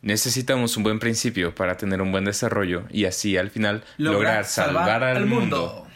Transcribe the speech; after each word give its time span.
Necesitamos 0.00 0.76
un 0.76 0.84
buen 0.84 1.00
principio 1.00 1.54
para 1.54 1.76
tener 1.76 2.00
un 2.00 2.12
buen 2.12 2.24
desarrollo 2.24 2.84
y 2.90 3.06
así 3.06 3.36
al 3.36 3.50
final 3.50 3.82
lograr, 3.96 4.44
salvar, 4.44 5.02
al 5.02 5.26
mundo. 5.26 5.86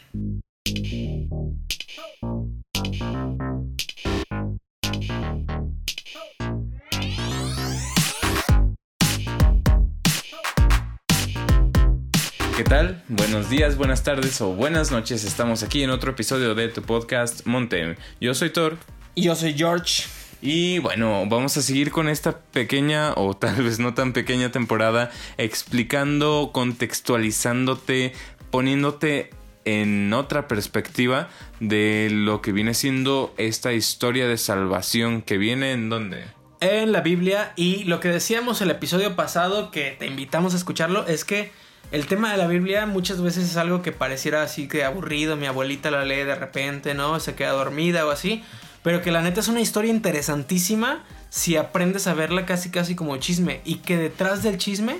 ¿Qué 12.57 12.63
tal? 12.65 13.01
Buenos 13.07 13.49
días, 13.49 13.77
buenas 13.77 14.03
tardes 14.03 14.41
o 14.41 14.53
buenas 14.53 14.91
noches. 14.91 15.23
Estamos 15.23 15.63
aquí 15.63 15.81
en 15.81 15.89
otro 15.91 16.11
episodio 16.11 16.53
de 16.55 16.67
tu 16.67 16.81
podcast 16.81 17.45
Montem. 17.45 17.95
Yo 18.19 18.33
soy 18.33 18.49
Thor. 18.49 18.77
Y 19.15 19.23
yo 19.23 19.35
soy 19.35 19.53
George. 19.53 20.03
Y 20.45 20.79
bueno, 20.79 21.25
vamos 21.29 21.55
a 21.55 21.61
seguir 21.61 21.89
con 21.89 22.09
esta 22.09 22.37
pequeña 22.37 23.13
o 23.13 23.33
tal 23.33 23.63
vez 23.63 23.79
no 23.79 23.93
tan 23.93 24.11
pequeña 24.11 24.51
temporada 24.51 25.09
explicando, 25.37 26.49
contextualizándote, 26.51 28.11
poniéndote 28.51 29.29
en 29.63 30.11
otra 30.11 30.49
perspectiva 30.49 31.29
de 31.61 32.09
lo 32.11 32.41
que 32.41 32.51
viene 32.51 32.73
siendo 32.73 33.33
esta 33.37 33.71
historia 33.71 34.27
de 34.27 34.35
salvación 34.35 35.21
que 35.21 35.37
viene 35.37 35.71
en 35.71 35.87
dónde? 35.87 36.25
En 36.59 36.91
la 36.91 36.99
Biblia 36.99 37.53
y 37.55 37.85
lo 37.85 38.01
que 38.01 38.09
decíamos 38.09 38.59
el 38.61 38.69
episodio 38.69 39.15
pasado 39.15 39.71
que 39.71 39.95
te 39.97 40.07
invitamos 40.07 40.53
a 40.53 40.57
escucharlo 40.57 41.07
es 41.07 41.23
que 41.23 41.53
el 41.93 42.05
tema 42.05 42.33
de 42.33 42.37
la 42.37 42.47
Biblia 42.47 42.85
muchas 42.85 43.21
veces 43.21 43.45
es 43.45 43.55
algo 43.55 43.81
que 43.81 43.93
pareciera 43.93 44.43
así 44.43 44.67
que 44.67 44.83
aburrido, 44.83 45.37
mi 45.37 45.45
abuelita 45.45 45.89
la 45.89 46.03
lee 46.03 46.25
de 46.25 46.35
repente, 46.35 46.95
¿no? 46.95 47.21
Se 47.21 47.33
queda 47.33 47.51
dormida 47.51 48.05
o 48.05 48.09
así. 48.09 48.43
Pero 48.83 49.01
que 49.01 49.11
la 49.11 49.21
neta 49.21 49.39
es 49.39 49.47
una 49.47 49.61
historia 49.61 49.91
interesantísima 49.91 51.03
si 51.29 51.55
aprendes 51.55 52.07
a 52.07 52.13
verla 52.13 52.45
casi 52.45 52.69
casi 52.69 52.95
como 52.95 53.17
chisme. 53.17 53.61
Y 53.65 53.75
que 53.75 53.97
detrás 53.97 54.43
del 54.43 54.57
chisme 54.57 54.99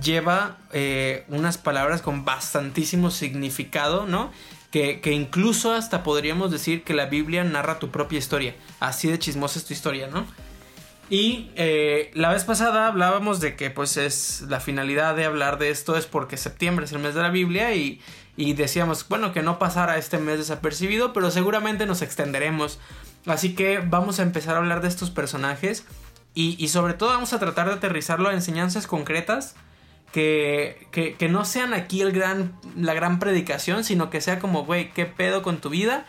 lleva 0.00 0.58
eh, 0.72 1.24
unas 1.28 1.58
palabras 1.58 2.02
con 2.02 2.24
bastantísimo 2.24 3.10
significado, 3.10 4.06
¿no? 4.06 4.30
Que, 4.70 5.00
que, 5.00 5.12
incluso 5.12 5.72
hasta 5.72 6.02
podríamos 6.02 6.50
decir 6.50 6.82
que 6.82 6.94
la 6.94 7.06
Biblia 7.06 7.44
narra 7.44 7.78
tu 7.78 7.90
propia 7.90 8.18
historia. 8.18 8.54
Así 8.80 9.08
de 9.08 9.18
chismosa 9.18 9.58
es 9.58 9.64
tu 9.64 9.72
historia, 9.72 10.08
¿no? 10.08 10.26
Y 11.10 11.50
eh, 11.56 12.10
la 12.14 12.32
vez 12.32 12.44
pasada 12.44 12.86
hablábamos 12.86 13.40
de 13.40 13.56
que 13.56 13.70
pues 13.70 13.96
es 13.96 14.42
la 14.48 14.60
finalidad 14.60 15.14
de 15.14 15.26
hablar 15.26 15.58
de 15.58 15.70
esto 15.70 15.96
es 15.96 16.06
porque 16.06 16.36
septiembre 16.36 16.86
es 16.86 16.92
el 16.92 16.98
mes 16.98 17.14
de 17.14 17.22
la 17.22 17.30
Biblia 17.30 17.74
y, 17.74 18.00
y 18.36 18.54
decíamos, 18.54 19.06
bueno, 19.08 19.32
que 19.32 19.42
no 19.42 19.58
pasara 19.58 19.98
este 19.98 20.18
mes 20.18 20.38
desapercibido, 20.38 21.12
pero 21.12 21.30
seguramente 21.30 21.84
nos 21.86 22.00
extenderemos 22.00 22.78
Así 23.26 23.54
que 23.54 23.78
vamos 23.78 24.18
a 24.20 24.22
empezar 24.22 24.54
a 24.54 24.58
hablar 24.58 24.82
de 24.82 24.88
estos 24.88 25.10
personajes 25.10 25.86
y, 26.34 26.66
sobre 26.68 26.94
todo 26.94 27.10
vamos 27.10 27.32
a 27.32 27.38
tratar 27.38 27.68
de 27.68 27.74
aterrizarlo 27.74 28.28
a 28.28 28.34
enseñanzas 28.34 28.88
concretas 28.88 29.54
que, 30.12 30.88
que, 30.90 31.28
no 31.28 31.44
sean 31.44 31.74
aquí 31.74 32.00
el 32.00 32.12
gran, 32.12 32.58
la 32.76 32.92
gran 32.92 33.18
predicación, 33.18 33.84
sino 33.84 34.10
que 34.10 34.20
sea 34.20 34.40
como, 34.40 34.64
güey, 34.64 34.92
¿qué 34.92 35.06
pedo 35.06 35.42
con 35.42 35.58
tu 35.58 35.70
vida? 35.70 36.06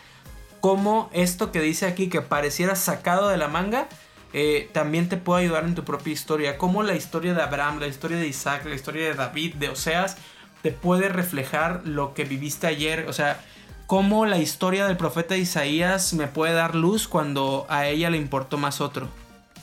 Como 0.60 1.10
esto 1.12 1.52
que 1.52 1.60
dice 1.60 1.86
aquí 1.86 2.08
que 2.08 2.22
pareciera 2.22 2.74
sacado 2.74 3.28
de 3.28 3.36
la 3.36 3.48
manga, 3.48 3.88
eh, 4.32 4.68
también 4.72 5.08
te 5.08 5.16
puede 5.16 5.44
ayudar 5.44 5.64
en 5.64 5.74
tu 5.74 5.84
propia 5.84 6.12
historia. 6.12 6.58
Como 6.58 6.82
la 6.82 6.94
historia 6.94 7.32
de 7.32 7.42
Abraham, 7.42 7.78
la 7.78 7.86
historia 7.86 8.18
de 8.18 8.26
Isaac, 8.26 8.64
la 8.64 8.74
historia 8.74 9.06
de 9.06 9.14
David, 9.14 9.54
de 9.54 9.68
Oseas, 9.68 10.16
te 10.62 10.72
puede 10.72 11.08
reflejar 11.08 11.82
lo 11.84 12.14
que 12.14 12.24
viviste 12.24 12.66
ayer. 12.66 13.06
O 13.08 13.12
sea, 13.12 13.40
cómo 13.86 14.26
la 14.26 14.38
historia 14.38 14.86
del 14.86 14.96
profeta 14.96 15.36
Isaías 15.36 16.12
me 16.14 16.26
puede 16.26 16.54
dar 16.54 16.74
luz 16.74 17.08
cuando 17.08 17.66
a 17.68 17.86
ella 17.86 18.10
le 18.10 18.18
importó 18.18 18.58
más 18.58 18.80
otro. 18.80 19.08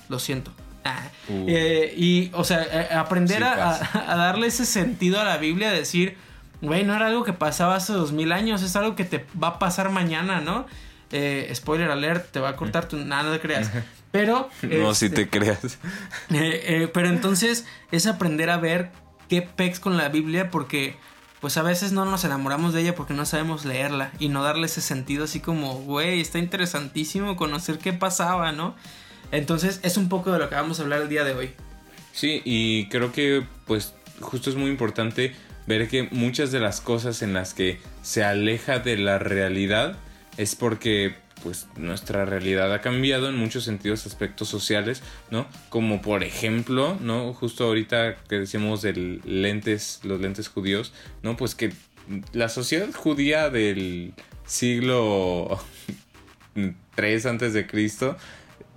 Lo 0.09 0.19
siento. 0.19 0.51
Ah. 0.83 1.09
Uh. 1.29 1.45
Eh, 1.47 1.93
y, 1.97 2.31
o 2.33 2.43
sea, 2.43 2.63
eh, 2.63 2.93
aprender 2.93 3.43
a, 3.43 3.79
darle 4.15 4.47
ese 4.47 4.65
sentido 4.65 5.19
a 5.19 5.23
la 5.23 5.37
Biblia, 5.37 5.71
decir, 5.71 6.17
güey, 6.61 6.83
no 6.83 6.95
era 6.95 7.07
algo 7.07 7.23
que 7.23 7.33
pasaba 7.33 7.75
hace 7.75 7.93
dos 7.93 8.11
mil 8.11 8.31
años, 8.31 8.61
es 8.63 8.75
algo 8.75 8.95
que 8.95 9.05
te 9.05 9.25
va 9.41 9.49
a 9.49 9.59
pasar 9.59 9.89
mañana, 9.89 10.41
¿no? 10.41 10.65
Eh, 11.11 11.51
spoiler 11.53 11.91
alert, 11.91 12.31
te 12.31 12.39
va 12.39 12.49
a 12.49 12.55
cortar 12.55 12.87
tu... 12.87 12.97
Nada, 12.97 13.23
no 13.23 13.31
te 13.31 13.39
creas. 13.39 13.71
Pero... 14.11 14.49
no, 14.61 14.93
si 14.93 15.09
te 15.09 15.23
este, 15.23 15.39
creas. 15.39 15.79
pero 16.93 17.07
entonces 17.07 17.65
es 17.91 18.05
aprender 18.05 18.51
a 18.51 18.57
ver 18.57 18.91
qué 19.27 19.41
pex 19.41 19.79
con 19.79 19.97
la 19.97 20.09
Biblia 20.09 20.51
porque 20.51 20.95
pues 21.43 21.57
a 21.57 21.61
veces 21.61 21.91
no 21.91 22.05
nos 22.05 22.23
enamoramos 22.23 22.73
de 22.73 22.79
ella 22.79 22.95
porque 22.95 23.13
no 23.13 23.25
sabemos 23.25 23.65
leerla 23.65 24.13
y 24.17 24.29
no 24.29 24.43
darle 24.43 24.67
ese 24.67 24.79
sentido 24.79 25.25
así 25.25 25.41
como, 25.41 25.73
güey, 25.73 26.21
está 26.21 26.39
interesantísimo 26.39 27.35
conocer 27.35 27.79
qué 27.79 27.91
pasaba, 27.91 28.53
¿no? 28.53 28.75
Entonces 29.33 29.81
es 29.83 29.97
un 29.97 30.07
poco 30.07 30.31
de 30.31 30.39
lo 30.39 30.47
que 30.47 30.55
vamos 30.55 30.79
a 30.79 30.83
hablar 30.83 31.01
el 31.01 31.09
día 31.09 31.25
de 31.25 31.33
hoy. 31.33 31.51
Sí, 32.13 32.41
y 32.45 32.87
creo 32.87 33.11
que 33.11 33.45
pues 33.67 33.93
justo 34.21 34.49
es 34.49 34.55
muy 34.55 34.69
importante 34.69 35.35
ver 35.67 35.89
que 35.89 36.03
muchas 36.11 36.53
de 36.53 36.61
las 36.61 36.79
cosas 36.79 37.21
en 37.21 37.33
las 37.33 37.53
que 37.53 37.77
se 38.03 38.23
aleja 38.23 38.79
de 38.79 38.95
la 38.95 39.19
realidad 39.19 39.97
es 40.37 40.55
porque 40.55 41.13
pues 41.43 41.67
nuestra 41.75 42.23
realidad 42.23 42.73
ha 42.73 42.81
cambiado 42.81 43.27
en 43.27 43.35
muchos 43.35 43.65
sentidos, 43.65 44.05
aspectos 44.05 44.47
sociales, 44.47 45.03
¿no? 45.29 45.45
Como 45.69 46.01
por 46.01 46.23
ejemplo, 46.23 46.97
¿no? 47.01 47.33
Justo 47.33 47.65
ahorita 47.65 48.15
que 48.29 48.39
decíamos 48.39 48.81
de 48.81 48.93
lentes, 49.25 49.99
los 50.03 50.21
lentes 50.21 50.47
judíos, 50.47 50.93
¿no? 51.21 51.35
Pues 51.35 51.53
que 51.53 51.73
la 52.31 52.47
sociedad 52.47 52.91
judía 52.93 53.49
del 53.49 54.13
siglo 54.45 55.59
3 56.95 57.25
antes 57.25 57.53
de 57.53 57.67
Cristo 57.67 58.17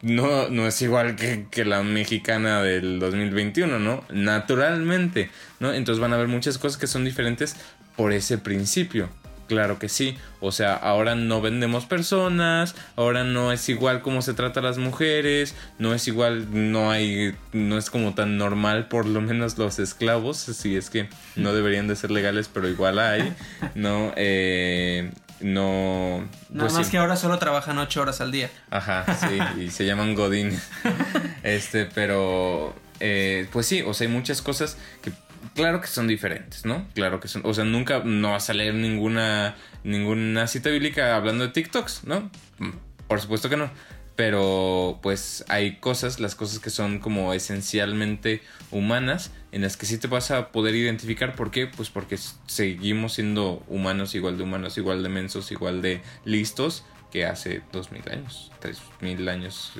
no, 0.03 0.48
no 0.48 0.66
es 0.66 0.83
igual 0.83 1.16
que, 1.16 1.47
que, 1.50 1.65
la 1.65 1.83
mexicana 1.83 2.62
del 2.62 2.98
2021, 2.98 3.78
¿no? 3.78 4.04
Naturalmente, 4.10 5.31
¿no? 5.60 5.72
Entonces 5.72 6.00
van 6.00 6.12
a 6.12 6.16
haber 6.16 6.28
muchas 6.28 6.59
cosas 6.59 6.78
que 6.78 6.87
son 6.87 7.04
diferentes 7.04 7.56
por 7.97 8.12
ese 8.12 8.38
principio. 8.38 9.09
Claro 9.46 9.78
que 9.78 9.88
sí. 9.88 10.18
O 10.40 10.52
sea, 10.52 10.74
ahora 10.74 11.14
no 11.14 11.40
vendemos 11.40 11.86
personas, 11.86 12.74
ahora 12.96 13.24
no 13.24 13.52
es 13.52 13.68
igual 13.68 14.02
como 14.02 14.22
se 14.22 14.34
trata 14.34 14.60
a 14.60 14.62
las 14.62 14.78
mujeres, 14.78 15.54
no 15.78 15.94
es 15.94 16.08
igual, 16.08 16.48
no 16.72 16.90
hay, 16.90 17.34
no 17.52 17.78
es 17.78 17.90
como 17.90 18.14
tan 18.14 18.38
normal, 18.38 18.88
por 18.88 19.06
lo 19.06 19.20
menos 19.20 19.56
los 19.58 19.78
esclavos, 19.78 20.36
si 20.36 20.76
es 20.76 20.90
que 20.90 21.08
no 21.36 21.52
deberían 21.52 21.88
de 21.88 21.96
ser 21.96 22.10
legales, 22.10 22.50
pero 22.52 22.68
igual 22.68 22.98
hay, 22.98 23.34
¿no? 23.74 24.12
Eh, 24.16 25.10
no. 25.40 26.18
Nada 26.50 26.60
pues 26.60 26.72
más 26.72 26.88
que 26.88 26.98
ahora 26.98 27.16
solo 27.16 27.38
trabajan 27.38 27.78
ocho 27.78 28.00
horas 28.00 28.20
al 28.20 28.32
día. 28.32 28.50
Ajá, 28.70 29.04
sí, 29.14 29.60
y 29.62 29.70
se 29.70 29.84
llaman 29.86 30.14
Godín. 30.14 30.58
Este, 31.42 31.86
pero. 31.86 32.74
Eh, 32.98 33.46
pues 33.52 33.66
sí, 33.66 33.82
o 33.82 33.94
sea, 33.94 34.06
hay 34.06 34.12
muchas 34.12 34.42
cosas 34.42 34.76
que 35.02 35.12
claro 35.56 35.80
que 35.80 35.88
son 35.88 36.06
diferentes, 36.06 36.64
¿no? 36.64 36.86
Claro 36.94 37.18
que 37.18 37.26
son, 37.26 37.42
o 37.44 37.52
sea, 37.52 37.64
nunca 37.64 38.02
no 38.04 38.32
vas 38.32 38.48
a 38.50 38.54
leer 38.54 38.74
ninguna 38.74 39.56
ninguna 39.82 40.46
cita 40.46 40.70
bíblica 40.70 41.16
hablando 41.16 41.46
de 41.46 41.52
TikToks, 41.52 42.04
¿no? 42.04 42.30
Mm, 42.58 42.70
por 43.08 43.20
supuesto 43.20 43.48
que 43.48 43.56
no. 43.56 43.70
Pero 44.14 45.00
pues 45.02 45.44
hay 45.48 45.76
cosas, 45.76 46.20
las 46.20 46.34
cosas 46.34 46.58
que 46.58 46.70
son 46.70 47.00
como 47.00 47.34
esencialmente 47.34 48.42
humanas, 48.70 49.30
en 49.52 49.62
las 49.62 49.76
que 49.76 49.84
sí 49.84 49.98
te 49.98 50.06
vas 50.06 50.30
a 50.30 50.52
poder 50.52 50.74
identificar. 50.74 51.34
¿Por 51.34 51.50
qué? 51.50 51.66
Pues 51.66 51.90
porque 51.90 52.18
seguimos 52.46 53.14
siendo 53.14 53.62
humanos, 53.68 54.14
igual 54.14 54.38
de 54.38 54.44
humanos, 54.44 54.78
igual 54.78 55.02
de 55.02 55.10
mensos, 55.10 55.52
igual 55.52 55.82
de 55.82 56.00
listos 56.24 56.84
que 57.10 57.24
hace 57.24 57.62
dos 57.72 57.92
mil 57.92 58.02
años, 58.10 58.50
tres 58.60 58.78
mil 59.00 59.28
años, 59.28 59.72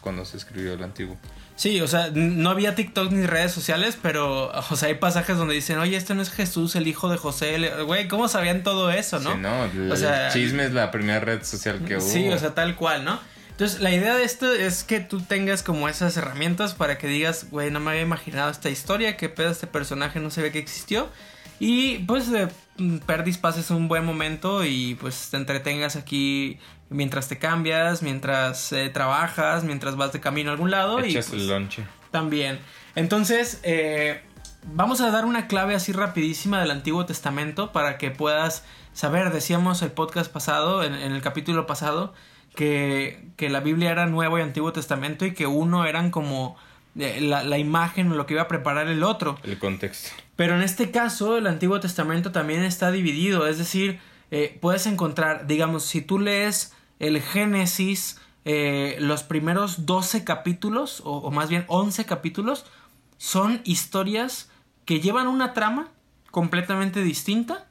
cuando 0.00 0.24
se 0.24 0.36
escribió 0.36 0.74
el 0.74 0.82
antiguo. 0.82 1.16
Sí, 1.54 1.80
o 1.80 1.86
sea, 1.86 2.10
no 2.12 2.50
había 2.50 2.74
TikTok 2.74 3.12
ni 3.12 3.26
redes 3.26 3.52
sociales, 3.52 3.98
pero, 4.00 4.50
o 4.50 4.76
sea, 4.76 4.88
hay 4.88 4.94
pasajes 4.94 5.36
donde 5.36 5.54
dicen, 5.54 5.78
oye, 5.78 5.96
este 5.96 6.14
no 6.14 6.22
es 6.22 6.30
Jesús, 6.30 6.74
el 6.76 6.88
hijo 6.88 7.08
de 7.08 7.18
José. 7.18 7.82
Güey, 7.84 8.08
¿cómo 8.08 8.26
sabían 8.26 8.62
todo 8.62 8.90
eso, 8.90 9.20
no? 9.20 9.32
Sí, 9.32 9.38
no, 9.38 9.92
o 9.92 9.96
sea, 9.96 10.28
el 10.28 10.32
chisme 10.32 10.64
es 10.64 10.72
la 10.72 10.90
primera 10.90 11.20
red 11.20 11.44
social 11.44 11.84
que 11.84 11.96
hubo. 11.98 12.08
Sí, 12.08 12.28
o 12.28 12.38
sea, 12.38 12.54
tal 12.54 12.74
cual, 12.74 13.04
¿no? 13.04 13.20
Entonces, 13.50 13.80
la 13.80 13.92
idea 13.92 14.16
de 14.16 14.24
esto 14.24 14.52
es 14.52 14.82
que 14.82 15.00
tú 15.00 15.20
tengas 15.20 15.62
como 15.62 15.88
esas 15.88 16.16
herramientas 16.16 16.74
para 16.74 16.96
que 16.96 17.06
digas, 17.06 17.48
güey, 17.50 17.70
no 17.70 17.80
me 17.80 17.90
había 17.90 18.02
imaginado 18.02 18.50
esta 18.50 18.70
historia, 18.70 19.16
qué 19.16 19.28
pedo 19.28 19.50
este 19.50 19.66
personaje 19.66 20.20
no 20.20 20.30
se 20.30 20.42
ve 20.42 20.52
que 20.52 20.58
existió. 20.58 21.10
Y 21.64 21.98
pues 22.00 22.28
mm, 22.76 22.98
Perdis 23.06 23.38
pases 23.38 23.70
un 23.70 23.86
buen 23.86 24.04
momento 24.04 24.64
y 24.64 24.96
pues 24.96 25.28
te 25.30 25.36
entretengas 25.36 25.94
aquí 25.94 26.58
mientras 26.90 27.28
te 27.28 27.38
cambias, 27.38 28.02
mientras 28.02 28.72
eh, 28.72 28.88
trabajas, 28.88 29.62
mientras 29.62 29.94
vas 29.94 30.12
de 30.12 30.18
camino 30.18 30.50
a 30.50 30.54
algún 30.54 30.72
lado. 30.72 30.98
Y, 31.06 31.12
pues, 31.12 31.32
el 31.32 31.46
lonche. 31.46 31.86
También. 32.10 32.58
Entonces, 32.96 33.60
eh, 33.62 34.22
vamos 34.64 35.00
a 35.00 35.12
dar 35.12 35.24
una 35.24 35.46
clave 35.46 35.76
así 35.76 35.92
rapidísima 35.92 36.58
del 36.58 36.72
Antiguo 36.72 37.06
Testamento 37.06 37.70
para 37.70 37.96
que 37.96 38.10
puedas 38.10 38.64
saber. 38.92 39.32
Decíamos 39.32 39.82
el 39.82 39.92
podcast 39.92 40.32
pasado, 40.32 40.82
en, 40.82 40.94
el 40.94 41.22
capítulo 41.22 41.68
pasado, 41.68 42.12
que, 42.56 43.28
que, 43.36 43.50
la 43.50 43.60
Biblia 43.60 43.92
era 43.92 44.06
Nuevo 44.06 44.36
y 44.36 44.42
Antiguo 44.42 44.72
Testamento 44.72 45.26
y 45.26 45.32
que 45.32 45.46
uno 45.46 45.84
eran 45.84 46.10
como 46.10 46.56
eh, 46.56 46.62
la, 46.94 47.42
la 47.42 47.58
imagen 47.58 48.12
o 48.12 48.14
lo 48.14 48.26
que 48.26 48.34
iba 48.34 48.42
a 48.42 48.48
preparar 48.48 48.88
el 48.88 49.02
otro. 49.02 49.38
El 49.42 49.58
contexto. 49.58 50.10
Pero 50.36 50.56
en 50.56 50.62
este 50.62 50.90
caso, 50.90 51.38
el 51.38 51.46
Antiguo 51.46 51.80
Testamento 51.80 52.32
también 52.32 52.62
está 52.62 52.90
dividido, 52.90 53.46
es 53.46 53.58
decir, 53.58 54.00
puedes 54.60 54.86
encontrar, 54.86 55.46
digamos, 55.46 55.84
si 55.84 56.00
tú 56.00 56.18
lees 56.18 56.72
el 57.02 57.20
Génesis, 57.20 58.20
eh, 58.44 58.96
los 59.00 59.24
primeros 59.24 59.86
12 59.86 60.24
capítulos, 60.24 61.02
o, 61.04 61.30
más 61.30 61.48
bien 61.48 61.64
11 61.66 62.06
capítulos, 62.06 62.64
son 63.18 63.60
historias 63.64 64.50
que 64.84 65.00
llevan 65.00 65.26
una 65.26 65.52
trama 65.52 65.88
completamente 66.30 67.02
distinta 67.02 67.66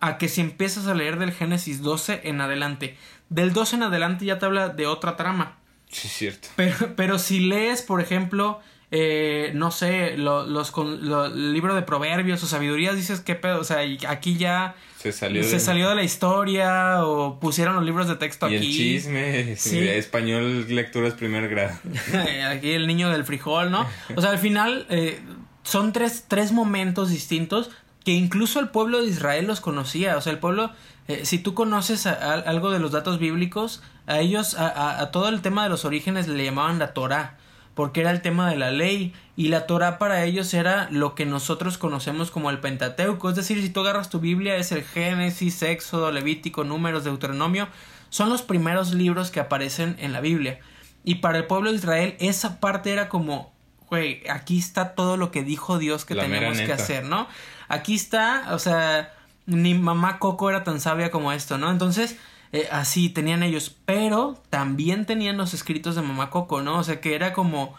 a 0.00 0.18
que 0.18 0.28
si 0.28 0.40
empiezas 0.40 0.86
a 0.86 0.94
leer 0.94 1.18
del 1.18 1.32
Génesis 1.32 1.82
12 1.82 2.22
en 2.24 2.40
adelante. 2.40 2.96
Del 3.28 3.52
12 3.52 3.76
en 3.76 3.82
adelante 3.84 4.24
ya 4.24 4.38
te 4.38 4.46
habla 4.46 4.68
de 4.68 4.86
otra 4.86 5.16
trama. 5.16 5.58
Sí, 5.94 6.08
es 6.08 6.12
cierto. 6.12 6.48
Pero, 6.56 6.96
pero 6.96 7.18
si 7.20 7.38
lees, 7.38 7.82
por 7.82 8.00
ejemplo, 8.00 8.60
eh, 8.90 9.52
no 9.54 9.70
sé, 9.70 10.16
los, 10.16 10.72
el 10.76 11.52
libro 11.52 11.74
de 11.74 11.82
proverbios 11.82 12.42
o 12.42 12.46
sabidurías, 12.46 12.96
dices, 12.96 13.20
¿qué 13.20 13.36
pedo? 13.36 13.60
O 13.60 13.64
sea, 13.64 13.78
aquí 14.08 14.36
ya 14.36 14.74
se 14.98 15.12
salió, 15.12 15.44
se 15.44 15.52
de... 15.52 15.60
salió 15.60 15.88
de 15.88 15.94
la 15.94 16.02
historia 16.02 17.04
o 17.04 17.38
pusieron 17.38 17.76
los 17.76 17.84
libros 17.84 18.08
de 18.08 18.16
texto 18.16 18.50
y 18.50 18.56
aquí. 18.56 18.66
el 18.66 18.72
chisme, 18.72 19.56
¿Sí? 19.56 19.78
español, 19.78 20.66
lecturas 20.68 21.14
primer 21.14 21.48
grado. 21.48 21.78
aquí 22.50 22.72
el 22.72 22.88
niño 22.88 23.08
del 23.10 23.24
frijol, 23.24 23.70
¿no? 23.70 23.86
O 24.16 24.20
sea, 24.20 24.30
al 24.30 24.38
final 24.38 24.86
eh, 24.90 25.20
son 25.62 25.92
tres, 25.92 26.24
tres 26.26 26.50
momentos 26.50 27.10
distintos 27.10 27.70
que 28.04 28.12
incluso 28.12 28.60
el 28.60 28.68
pueblo 28.68 29.02
de 29.02 29.08
Israel 29.08 29.46
los 29.46 29.60
conocía. 29.60 30.16
O 30.16 30.20
sea, 30.20 30.32
el 30.32 30.38
pueblo, 30.38 30.70
eh, 31.08 31.24
si 31.24 31.38
tú 31.38 31.54
conoces 31.54 32.06
a, 32.06 32.12
a, 32.12 32.32
algo 32.34 32.70
de 32.70 32.78
los 32.78 32.92
datos 32.92 33.18
bíblicos, 33.18 33.82
a 34.06 34.20
ellos, 34.20 34.54
a, 34.54 35.00
a, 35.00 35.10
todo 35.10 35.28
el 35.28 35.40
tema 35.40 35.64
de 35.64 35.70
los 35.70 35.84
orígenes 35.84 36.28
le 36.28 36.44
llamaban 36.44 36.78
la 36.78 36.92
Torah 36.92 37.38
porque 37.74 38.00
era 38.00 38.10
el 38.10 38.22
tema 38.22 38.48
de 38.48 38.56
la 38.56 38.70
ley 38.70 39.12
y 39.36 39.48
la 39.48 39.66
Torah 39.66 39.98
para 39.98 40.24
ellos 40.24 40.54
era 40.54 40.88
lo 40.90 41.14
que 41.14 41.26
nosotros 41.26 41.76
conocemos 41.76 42.30
como 42.30 42.50
el 42.50 42.60
Pentateuco, 42.60 43.28
es 43.28 43.36
decir, 43.36 43.60
si 43.60 43.68
tú 43.68 43.80
agarras 43.80 44.10
tu 44.10 44.20
Biblia 44.20 44.56
es 44.56 44.72
el 44.72 44.84
Génesis, 44.84 45.60
Éxodo, 45.62 46.12
Levítico, 46.12 46.64
Números, 46.64 47.04
Deuteronomio, 47.04 47.68
son 48.10 48.30
los 48.30 48.42
primeros 48.42 48.94
libros 48.94 49.30
que 49.30 49.40
aparecen 49.40 49.96
en 49.98 50.12
la 50.12 50.20
Biblia. 50.20 50.60
Y 51.02 51.16
para 51.16 51.38
el 51.38 51.46
pueblo 51.46 51.70
de 51.70 51.76
Israel 51.76 52.16
esa 52.20 52.60
parte 52.60 52.92
era 52.92 53.08
como, 53.08 53.52
güey, 53.90 54.22
aquí 54.30 54.58
está 54.58 54.94
todo 54.94 55.16
lo 55.16 55.32
que 55.32 55.42
dijo 55.42 55.78
Dios 55.78 56.04
que 56.04 56.14
La 56.14 56.22
tenemos 56.22 56.58
que 56.58 56.72
hacer, 56.72 57.04
¿no? 57.04 57.26
Aquí 57.74 57.94
está, 57.94 58.48
o 58.52 58.58
sea, 58.58 59.12
ni 59.46 59.74
mamá 59.74 60.18
Coco 60.18 60.48
era 60.48 60.64
tan 60.64 60.80
sabia 60.80 61.10
como 61.10 61.32
esto, 61.32 61.58
¿no? 61.58 61.70
Entonces, 61.70 62.16
eh, 62.52 62.68
así 62.70 63.08
tenían 63.08 63.42
ellos, 63.42 63.74
pero 63.84 64.40
también 64.48 65.06
tenían 65.06 65.36
los 65.36 65.54
escritos 65.54 65.96
de 65.96 66.02
Mamá 66.02 66.30
Coco, 66.30 66.62
¿no? 66.62 66.78
O 66.78 66.84
sea 66.84 67.00
que 67.00 67.14
era 67.14 67.32
como 67.32 67.74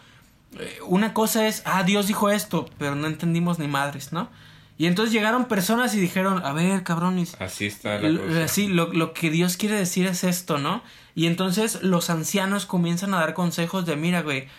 eh, 0.60 0.80
una 0.86 1.14
cosa 1.14 1.48
es, 1.48 1.62
ah, 1.66 1.84
Dios 1.84 2.08
dijo 2.08 2.30
esto, 2.30 2.70
pero 2.78 2.96
no 2.96 3.08
entendimos 3.08 3.58
ni 3.58 3.68
madres, 3.68 4.12
¿no? 4.12 4.30
Y 4.78 4.88
entonces 4.88 5.14
llegaron 5.14 5.46
personas 5.46 5.96
y 5.96 6.00
dijeron, 6.00 6.46
a 6.46 6.52
ver, 6.52 6.84
cabrones, 6.84 7.38
Así 7.40 7.68
está 7.68 7.98
la 8.00 8.20
cosa. 8.20 8.44
así, 8.44 8.68
lo, 8.68 8.92
lo 8.92 9.14
que 9.14 9.30
Dios 9.30 9.56
quiere 9.56 9.76
decir 9.76 10.06
es 10.08 10.26
esto, 10.26 10.58
¿no? 10.58 10.84
Y 11.16 11.28
entonces 11.28 11.82
los 11.82 12.10
ancianos 12.10 12.66
comienzan 12.66 13.14
a 13.14 13.20
dar 13.20 13.34
consejos 13.34 13.86
de, 13.86 13.96
mira, 13.96 14.22
güey, 14.22 14.50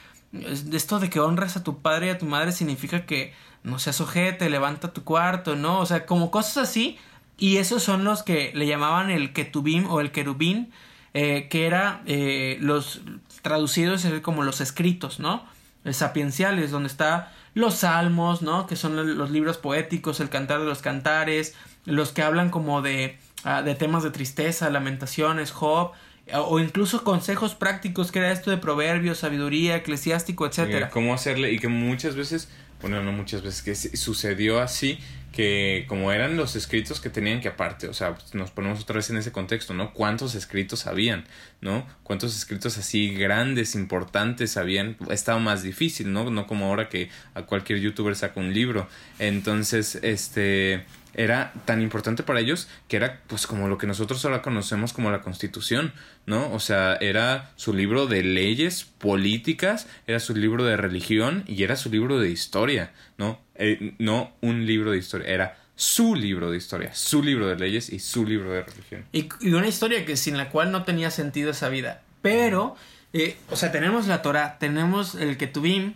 esto 0.72 0.98
de 0.98 1.10
que 1.10 1.20
honras 1.20 1.56
a 1.56 1.62
tu 1.62 1.78
padre 1.82 2.06
y 2.06 2.10
a 2.10 2.18
tu 2.18 2.24
madre 2.24 2.52
significa 2.52 3.04
que 3.04 3.34
no 3.66 3.78
seas 3.78 4.00
ojete, 4.00 4.48
levanta 4.48 4.92
tu 4.92 5.04
cuarto, 5.04 5.56
¿no? 5.56 5.80
O 5.80 5.86
sea, 5.86 6.06
como 6.06 6.30
cosas 6.30 6.68
así 6.68 6.98
y 7.36 7.58
esos 7.58 7.82
son 7.82 8.04
los 8.04 8.22
que 8.22 8.52
le 8.54 8.66
llamaban 8.66 9.10
el 9.10 9.32
ketubim 9.32 9.90
o 9.90 10.00
el 10.00 10.10
querubín, 10.10 10.72
eh, 11.12 11.48
que 11.50 11.66
era 11.66 12.02
eh, 12.06 12.56
los 12.60 13.02
traducidos 13.42 14.06
como 14.22 14.42
los 14.42 14.60
escritos, 14.60 15.20
¿no? 15.20 15.44
Sapienciales, 15.90 16.70
donde 16.70 16.88
está 16.88 17.32
los 17.54 17.76
salmos, 17.76 18.42
¿no? 18.42 18.66
Que 18.66 18.76
son 18.76 19.16
los 19.16 19.30
libros 19.30 19.56
poéticos, 19.56 20.20
el 20.20 20.28
cantar 20.28 20.60
de 20.60 20.66
los 20.66 20.82
cantares, 20.82 21.54
los 21.84 22.12
que 22.12 22.22
hablan 22.22 22.50
como 22.50 22.82
de, 22.82 23.18
uh, 23.44 23.62
de 23.62 23.74
temas 23.74 24.02
de 24.02 24.10
tristeza, 24.10 24.68
lamentaciones, 24.68 25.52
Job, 25.52 25.92
o 26.34 26.58
incluso 26.58 27.04
consejos 27.04 27.54
prácticos, 27.54 28.10
que 28.10 28.18
era 28.18 28.32
esto 28.32 28.50
de 28.50 28.56
proverbios, 28.56 29.18
sabiduría, 29.18 29.76
eclesiástico, 29.76 30.44
etcétera. 30.46 30.90
Cómo 30.90 31.14
hacerle, 31.14 31.52
y 31.52 31.58
que 31.58 31.68
muchas 31.68 32.16
veces, 32.16 32.50
bueno, 32.88 33.02
no 33.02 33.12
muchas 33.12 33.42
veces, 33.42 33.62
que 33.62 33.74
sucedió 33.96 34.60
así, 34.60 34.98
que 35.32 35.84
como 35.88 36.12
eran 36.12 36.36
los 36.36 36.56
escritos 36.56 37.00
que 37.00 37.10
tenían 37.10 37.40
que 37.40 37.48
aparte, 37.48 37.88
o 37.88 37.92
sea, 37.92 38.16
nos 38.32 38.50
ponemos 38.52 38.80
otra 38.80 38.96
vez 38.96 39.10
en 39.10 39.16
ese 39.16 39.32
contexto, 39.32 39.74
¿no? 39.74 39.92
¿Cuántos 39.92 40.34
escritos 40.34 40.86
habían, 40.86 41.24
¿no? 41.60 41.86
¿Cuántos 42.04 42.36
escritos 42.36 42.78
así 42.78 43.12
grandes, 43.14 43.74
importantes 43.74 44.56
habían? 44.56 44.96
Estaba 45.10 45.38
más 45.38 45.62
difícil, 45.62 46.12
¿no? 46.12 46.30
No 46.30 46.46
como 46.46 46.66
ahora 46.66 46.88
que 46.88 47.10
a 47.34 47.42
cualquier 47.42 47.80
youtuber 47.80 48.14
saca 48.14 48.40
un 48.40 48.54
libro. 48.54 48.88
Entonces, 49.18 49.96
este 50.02 50.84
era 51.16 51.52
tan 51.64 51.82
importante 51.82 52.22
para 52.22 52.40
ellos 52.40 52.68
que 52.88 52.96
era 52.96 53.20
pues 53.26 53.46
como 53.46 53.68
lo 53.68 53.78
que 53.78 53.86
nosotros 53.86 54.24
ahora 54.24 54.42
conocemos 54.42 54.92
como 54.92 55.10
la 55.10 55.22
constitución, 55.22 55.92
¿no? 56.26 56.52
O 56.52 56.60
sea, 56.60 56.96
era 57.00 57.50
su 57.56 57.72
libro 57.72 58.06
de 58.06 58.22
leyes 58.22 58.84
políticas, 58.84 59.88
era 60.06 60.20
su 60.20 60.36
libro 60.36 60.64
de 60.64 60.76
religión 60.76 61.44
y 61.46 61.62
era 61.64 61.76
su 61.76 61.90
libro 61.90 62.20
de 62.20 62.30
historia, 62.30 62.92
¿no? 63.18 63.40
Eh, 63.54 63.94
no 63.98 64.32
un 64.42 64.66
libro 64.66 64.92
de 64.92 64.98
historia, 64.98 65.28
era 65.28 65.58
su 65.74 66.14
libro 66.14 66.50
de 66.50 66.58
historia, 66.58 66.94
su 66.94 67.22
libro 67.22 67.48
de 67.48 67.56
leyes 67.56 67.90
y 67.90 67.98
su 67.98 68.26
libro 68.26 68.52
de 68.52 68.62
religión. 68.62 69.04
Y, 69.12 69.28
y 69.40 69.52
una 69.52 69.68
historia 69.68 70.04
que 70.04 70.16
sin 70.16 70.36
la 70.36 70.50
cual 70.50 70.70
no 70.70 70.84
tenía 70.84 71.10
sentido 71.10 71.50
esa 71.50 71.68
vida. 71.68 72.02
Pero, 72.22 72.76
eh, 73.12 73.36
o 73.50 73.56
sea, 73.56 73.72
tenemos 73.72 74.06
la 74.06 74.20
Torah, 74.22 74.58
tenemos 74.58 75.14
el 75.14 75.36
Ketubim, 75.36 75.94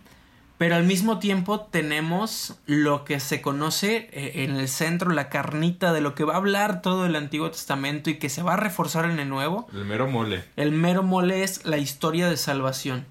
pero 0.60 0.76
al 0.76 0.84
mismo 0.84 1.18
tiempo 1.18 1.60
tenemos 1.60 2.58
lo 2.66 3.06
que 3.06 3.18
se 3.18 3.40
conoce 3.40 4.10
eh, 4.12 4.44
en 4.44 4.56
el 4.56 4.68
centro, 4.68 5.10
la 5.10 5.30
carnita 5.30 5.94
de 5.94 6.02
lo 6.02 6.14
que 6.14 6.24
va 6.24 6.34
a 6.34 6.36
hablar 6.36 6.82
todo 6.82 7.06
el 7.06 7.16
Antiguo 7.16 7.50
Testamento 7.50 8.10
y 8.10 8.18
que 8.18 8.28
se 8.28 8.42
va 8.42 8.52
a 8.52 8.56
reforzar 8.58 9.06
en 9.06 9.18
el 9.18 9.30
Nuevo. 9.30 9.68
El 9.72 9.86
mero 9.86 10.06
mole. 10.06 10.44
El 10.56 10.72
mero 10.72 11.02
mole 11.02 11.44
es 11.44 11.64
la 11.64 11.78
historia 11.78 12.28
de 12.28 12.36
salvación. 12.36 13.06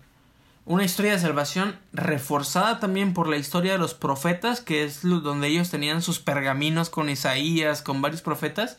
Una 0.66 0.84
historia 0.84 1.14
de 1.14 1.18
salvación 1.18 1.80
reforzada 1.92 2.80
también 2.80 3.16
por 3.16 3.28
la 3.28 3.38
historia 3.38 3.72
de 3.72 3.80
los 3.80 3.96
profetas, 3.96 4.62
que 4.62 4.84
es 4.84 5.02
donde 5.02 5.48
ellos 5.48 5.72
tenían 5.72 6.04
sus 6.04 6.20
pergaminos 6.20 6.92
con 6.92 7.10
Isaías, 7.10 7.82
con 7.82 8.00
varios 8.00 8.22
profetas, 8.22 8.78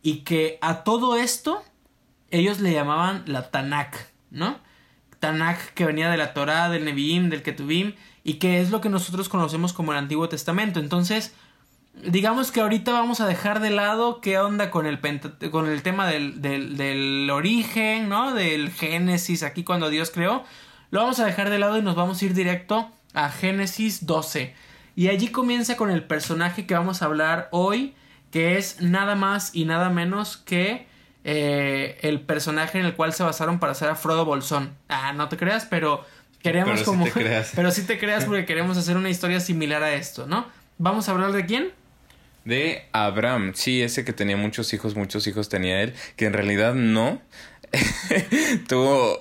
y 0.00 0.20
que 0.20 0.58
a 0.62 0.84
todo 0.84 1.16
esto 1.16 1.62
ellos 2.30 2.60
le 2.60 2.72
llamaban 2.72 3.24
la 3.26 3.50
Tanakh, 3.50 3.94
¿no? 4.30 4.69
Tanakh 5.20 5.74
que 5.74 5.84
venía 5.84 6.10
de 6.10 6.16
la 6.16 6.34
Torah, 6.34 6.68
del 6.68 6.84
Nevi'im, 6.84 7.30
del 7.30 7.42
Ketubim, 7.42 7.94
y 8.24 8.34
que 8.34 8.60
es 8.60 8.70
lo 8.70 8.80
que 8.80 8.88
nosotros 8.88 9.28
conocemos 9.28 9.72
como 9.72 9.92
el 9.92 9.98
Antiguo 9.98 10.28
Testamento. 10.28 10.80
Entonces, 10.80 11.34
digamos 12.04 12.50
que 12.50 12.60
ahorita 12.60 12.92
vamos 12.92 13.20
a 13.20 13.26
dejar 13.26 13.60
de 13.60 13.70
lado 13.70 14.20
qué 14.20 14.38
onda 14.38 14.70
con 14.70 14.86
el, 14.86 14.98
con 15.50 15.68
el 15.68 15.82
tema 15.82 16.06
del, 16.06 16.42
del, 16.42 16.76
del 16.76 17.30
origen, 17.30 18.08
¿no? 18.08 18.34
Del 18.34 18.70
Génesis, 18.70 19.42
aquí 19.42 19.62
cuando 19.64 19.90
Dios 19.90 20.10
creó. 20.10 20.44
Lo 20.90 21.02
vamos 21.02 21.20
a 21.20 21.26
dejar 21.26 21.50
de 21.50 21.58
lado 21.58 21.78
y 21.78 21.82
nos 21.82 21.94
vamos 21.94 22.20
a 22.20 22.24
ir 22.24 22.34
directo 22.34 22.90
a 23.14 23.30
Génesis 23.30 24.06
12. 24.06 24.54
Y 24.96 25.08
allí 25.08 25.28
comienza 25.28 25.76
con 25.76 25.90
el 25.90 26.02
personaje 26.02 26.66
que 26.66 26.74
vamos 26.74 27.02
a 27.02 27.06
hablar 27.06 27.48
hoy, 27.52 27.94
que 28.30 28.58
es 28.58 28.80
nada 28.80 29.14
más 29.14 29.54
y 29.54 29.64
nada 29.64 29.88
menos 29.90 30.36
que 30.36 30.86
eh, 31.24 31.98
el 32.02 32.20
personaje 32.20 32.78
en 32.78 32.86
el 32.86 32.94
cual 32.94 33.12
se 33.12 33.22
basaron 33.22 33.58
para 33.58 33.72
hacer 33.72 33.88
a 33.88 33.94
Frodo 33.94 34.24
Bolsón. 34.24 34.74
Ah, 34.88 35.12
no 35.12 35.28
te 35.28 35.36
creas, 35.36 35.66
pero 35.66 36.04
queremos 36.42 36.80
pero 36.80 36.84
como... 36.84 37.06
Sí 37.06 37.12
te 37.12 37.20
creas. 37.20 37.52
pero 37.56 37.70
sí 37.70 37.82
te 37.82 37.98
creas 37.98 38.24
porque 38.24 38.46
queremos 38.46 38.76
hacer 38.76 38.96
una 38.96 39.10
historia 39.10 39.40
similar 39.40 39.82
a 39.82 39.94
esto, 39.94 40.26
¿no? 40.26 40.46
Vamos 40.78 41.08
a 41.08 41.12
hablar 41.12 41.32
de 41.32 41.46
quién? 41.46 41.72
De 42.44 42.86
Abraham, 42.92 43.52
sí, 43.54 43.82
ese 43.82 44.04
que 44.04 44.14
tenía 44.14 44.36
muchos 44.36 44.72
hijos, 44.72 44.96
muchos 44.96 45.26
hijos 45.26 45.48
tenía 45.50 45.82
él, 45.82 45.94
que 46.16 46.24
en 46.24 46.32
realidad 46.32 46.74
no. 46.74 47.20
Tuvo 48.68 49.20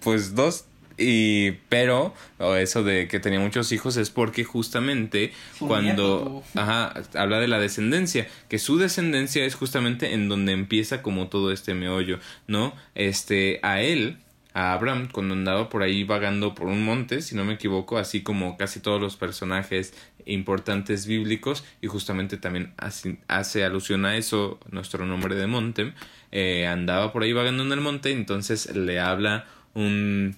pues 0.00 0.34
dos 0.34 0.66
y 1.02 1.58
pero 1.68 2.14
o 2.38 2.54
eso 2.54 2.82
de 2.82 3.08
que 3.08 3.20
tenía 3.20 3.40
muchos 3.40 3.72
hijos 3.72 3.96
es 3.96 4.10
porque 4.10 4.44
justamente 4.44 5.32
Su 5.58 5.66
cuando 5.66 6.42
ajá, 6.54 6.94
habla 7.14 7.40
de 7.40 7.48
la 7.48 7.58
descendencia, 7.58 8.28
que 8.48 8.58
su 8.58 8.78
descendencia 8.78 9.44
es 9.44 9.54
justamente 9.54 10.14
en 10.14 10.28
donde 10.28 10.52
empieza 10.52 11.02
como 11.02 11.28
todo 11.28 11.52
este 11.52 11.74
meollo, 11.74 12.18
¿no? 12.46 12.74
Este 12.94 13.60
a 13.62 13.80
él 13.80 14.18
a 14.54 14.72
Abraham 14.74 15.08
cuando 15.10 15.34
andaba 15.34 15.68
por 15.68 15.82
ahí 15.82 16.04
vagando 16.04 16.54
por 16.54 16.66
un 16.66 16.84
monte, 16.84 17.22
si 17.22 17.34
no 17.34 17.44
me 17.44 17.54
equivoco, 17.54 17.98
así 17.98 18.22
como 18.22 18.56
casi 18.56 18.80
todos 18.80 19.00
los 19.00 19.16
personajes 19.16 19.94
importantes 20.26 21.06
bíblicos 21.06 21.64
y 21.80 21.86
justamente 21.86 22.36
también 22.36 22.72
hace, 22.76 23.18
hace 23.28 23.64
alusión 23.64 24.04
a 24.04 24.16
eso 24.16 24.60
nuestro 24.70 25.06
nombre 25.06 25.34
de 25.34 25.46
monte, 25.46 25.92
eh, 26.30 26.66
andaba 26.66 27.12
por 27.12 27.22
ahí 27.22 27.32
vagando 27.32 27.62
en 27.62 27.72
el 27.72 27.80
monte, 27.80 28.12
entonces 28.12 28.74
le 28.76 29.00
habla 29.00 29.46
un 29.74 30.36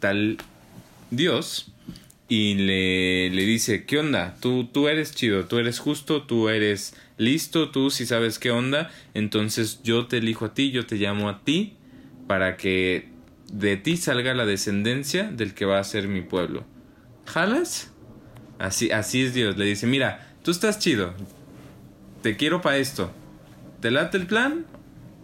tal 0.00 0.38
Dios 1.10 1.72
y 2.28 2.54
le, 2.54 3.30
le 3.30 3.42
dice, 3.44 3.84
¿qué 3.84 3.98
onda? 3.98 4.36
Tú, 4.40 4.64
tú 4.64 4.88
eres 4.88 5.14
chido, 5.14 5.46
tú 5.46 5.58
eres 5.58 5.78
justo, 5.78 6.22
tú 6.22 6.48
eres 6.48 6.94
listo, 7.18 7.70
tú 7.70 7.90
si 7.90 8.06
sabes 8.06 8.38
qué 8.38 8.50
onda, 8.50 8.90
entonces 9.14 9.80
yo 9.82 10.06
te 10.06 10.18
elijo 10.18 10.46
a 10.46 10.54
ti, 10.54 10.70
yo 10.70 10.86
te 10.86 10.96
llamo 10.96 11.28
a 11.28 11.44
ti 11.44 11.74
para 12.26 12.56
que 12.56 13.08
de 13.52 13.76
ti 13.76 13.96
salga 13.96 14.34
la 14.34 14.46
descendencia 14.46 15.24
del 15.24 15.54
que 15.54 15.64
va 15.64 15.80
a 15.80 15.84
ser 15.84 16.08
mi 16.08 16.22
pueblo. 16.22 16.64
¿Jalas? 17.26 17.90
Así, 18.58 18.90
así 18.90 19.22
es 19.22 19.34
Dios. 19.34 19.56
Le 19.56 19.64
dice, 19.64 19.86
mira, 19.86 20.34
tú 20.42 20.50
estás 20.50 20.78
chido. 20.78 21.14
Te 22.22 22.36
quiero 22.36 22.60
para 22.60 22.78
esto. 22.78 23.10
¿Te 23.80 23.90
late 23.90 24.18
el 24.18 24.26
plan? 24.26 24.66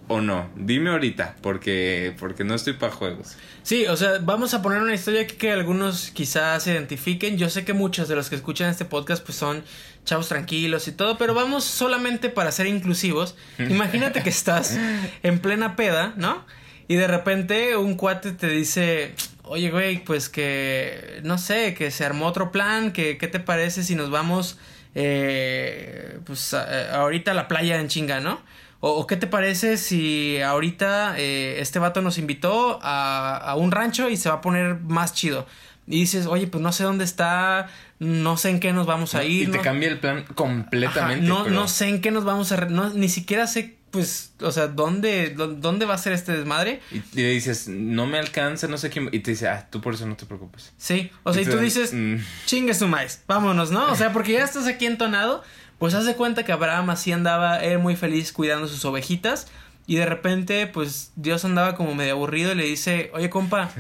O 0.08 0.20
no? 0.20 0.48
Dime 0.56 0.90
ahorita, 0.90 1.36
porque, 1.40 2.14
porque 2.18 2.44
no 2.44 2.54
estoy 2.54 2.74
para 2.74 2.92
juegos. 2.92 3.36
Sí, 3.62 3.86
o 3.86 3.96
sea, 3.96 4.18
vamos 4.20 4.54
a 4.54 4.62
poner 4.62 4.80
una 4.80 4.94
historia 4.94 5.22
aquí 5.22 5.34
que 5.36 5.52
algunos 5.52 6.10
quizás 6.12 6.62
se 6.62 6.72
identifiquen. 6.72 7.36
Yo 7.36 7.50
sé 7.50 7.64
que 7.64 7.72
muchos 7.72 8.08
de 8.08 8.14
los 8.14 8.30
que 8.30 8.36
escuchan 8.36 8.70
este 8.70 8.84
podcast 8.84 9.24
pues 9.24 9.36
son 9.36 9.64
chavos 10.04 10.28
tranquilos 10.28 10.86
y 10.88 10.92
todo, 10.92 11.18
pero 11.18 11.34
vamos 11.34 11.64
solamente 11.64 12.28
para 12.28 12.52
ser 12.52 12.66
inclusivos. 12.66 13.34
Imagínate 13.58 14.22
que 14.22 14.30
estás 14.30 14.78
en 15.22 15.38
plena 15.40 15.76
peda, 15.76 16.14
¿no? 16.16 16.44
Y 16.88 16.94
de 16.94 17.08
repente 17.08 17.76
un 17.76 17.96
cuate 17.96 18.30
te 18.32 18.48
dice, 18.48 19.12
oye, 19.42 19.70
güey, 19.70 20.04
pues 20.04 20.28
que, 20.28 21.20
no 21.24 21.36
sé, 21.36 21.74
que 21.74 21.90
se 21.90 22.04
armó 22.04 22.26
otro 22.26 22.52
plan, 22.52 22.92
que, 22.92 23.18
¿qué 23.18 23.26
te 23.26 23.40
parece 23.40 23.82
si 23.82 23.96
nos 23.96 24.10
vamos, 24.10 24.58
eh, 24.94 26.20
pues, 26.24 26.54
ahorita 26.54 27.32
a 27.32 27.34
la 27.34 27.48
playa 27.48 27.80
en 27.80 27.88
chinga, 27.88 28.20
¿no? 28.20 28.40
O, 28.88 29.06
qué 29.06 29.16
te 29.16 29.26
parece 29.26 29.76
si 29.76 30.40
ahorita 30.40 31.14
eh, 31.18 31.56
este 31.60 31.78
vato 31.78 32.02
nos 32.02 32.18
invitó 32.18 32.78
a, 32.82 33.36
a, 33.36 33.56
un 33.56 33.72
rancho 33.72 34.08
y 34.08 34.16
se 34.16 34.28
va 34.28 34.36
a 34.36 34.40
poner 34.40 34.80
más 34.80 35.12
chido? 35.12 35.46
Y 35.88 36.00
dices, 36.00 36.26
oye, 36.26 36.46
pues 36.46 36.62
no 36.62 36.72
sé 36.72 36.84
dónde 36.84 37.04
está, 37.04 37.68
no 37.98 38.36
sé 38.36 38.50
en 38.50 38.60
qué 38.60 38.72
nos 38.72 38.86
vamos 38.86 39.14
a 39.14 39.24
ir. 39.24 39.48
Y 39.48 39.52
te 39.52 39.60
cambia 39.60 39.88
el 39.88 39.98
plan 39.98 40.24
completamente. 40.34 41.26
no, 41.26 41.48
no 41.48 41.68
sé 41.68 41.88
en 41.88 42.00
qué 42.00 42.10
nos 42.10 42.24
vamos 42.24 42.52
a... 42.52 42.56
No, 42.66 42.90
ni 42.90 43.08
siquiera 43.08 43.46
sé 43.46 43.76
pues, 43.96 44.32
o 44.42 44.52
sea, 44.52 44.66
¿dónde, 44.66 45.30
¿dónde 45.30 45.86
va 45.86 45.94
a 45.94 45.98
ser 45.98 46.12
este 46.12 46.36
desmadre? 46.36 46.82
Y, 46.90 47.02
le 47.14 47.30
dices, 47.30 47.66
no 47.68 48.06
me 48.06 48.18
alcanza, 48.18 48.68
no 48.68 48.76
sé 48.76 48.90
quién. 48.90 49.08
Y 49.10 49.20
te 49.20 49.30
dice, 49.30 49.48
ah, 49.48 49.68
tú 49.70 49.80
por 49.80 49.94
eso 49.94 50.06
no 50.06 50.16
te 50.16 50.26
preocupes. 50.26 50.74
Sí, 50.76 51.10
o 51.22 51.32
sea, 51.32 51.40
y, 51.40 51.46
tú 51.46 51.56
dices, 51.56 51.94
mm. 51.94 52.16
chingue 52.44 52.74
su 52.74 52.88
maíz, 52.88 53.22
vámonos, 53.26 53.70
¿no? 53.70 53.90
O 53.90 53.96
sea, 53.96 54.12
porque 54.12 54.34
ya 54.34 54.44
estás 54.44 54.66
aquí 54.66 54.84
entonado, 54.84 55.42
pues 55.78 55.94
haz 55.94 56.04
de 56.04 56.14
cuenta 56.14 56.44
que 56.44 56.52
Abraham 56.52 56.90
así 56.90 57.12
andaba, 57.12 57.58
él 57.58 57.78
muy 57.78 57.96
feliz 57.96 58.32
cuidando 58.32 58.68
sus 58.68 58.84
ovejitas. 58.84 59.48
Y 59.86 59.96
de 59.96 60.06
repente, 60.06 60.66
pues 60.66 61.12
Dios 61.16 61.44
andaba 61.44 61.76
como 61.76 61.94
medio 61.94 62.14
aburrido 62.14 62.52
y 62.52 62.54
le 62.56 62.64
dice, 62.64 63.10
oye, 63.14 63.30
compa, 63.30 63.70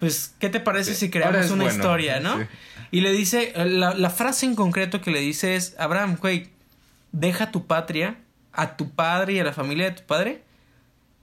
pues, 0.00 0.34
¿qué 0.38 0.48
te 0.48 0.58
parece 0.58 0.94
si 0.94 1.10
creamos 1.10 1.50
una 1.50 1.66
historia, 1.66 2.20
no? 2.20 2.46
Y 2.90 3.00
le 3.02 3.12
dice, 3.12 3.52
la, 3.56 3.92
la 3.94 4.10
frase 4.10 4.46
en 4.46 4.54
concreto 4.54 5.00
que 5.00 5.10
le 5.10 5.20
dice 5.20 5.56
es, 5.56 5.74
Abraham, 5.78 6.16
güey, 6.18 6.48
deja 7.12 7.50
tu 7.50 7.66
patria 7.66 8.16
a 8.52 8.76
tu 8.76 8.90
padre 8.90 9.34
y 9.34 9.40
a 9.40 9.44
la 9.44 9.52
familia 9.52 9.86
de 9.86 9.96
tu 9.96 10.04
padre 10.04 10.42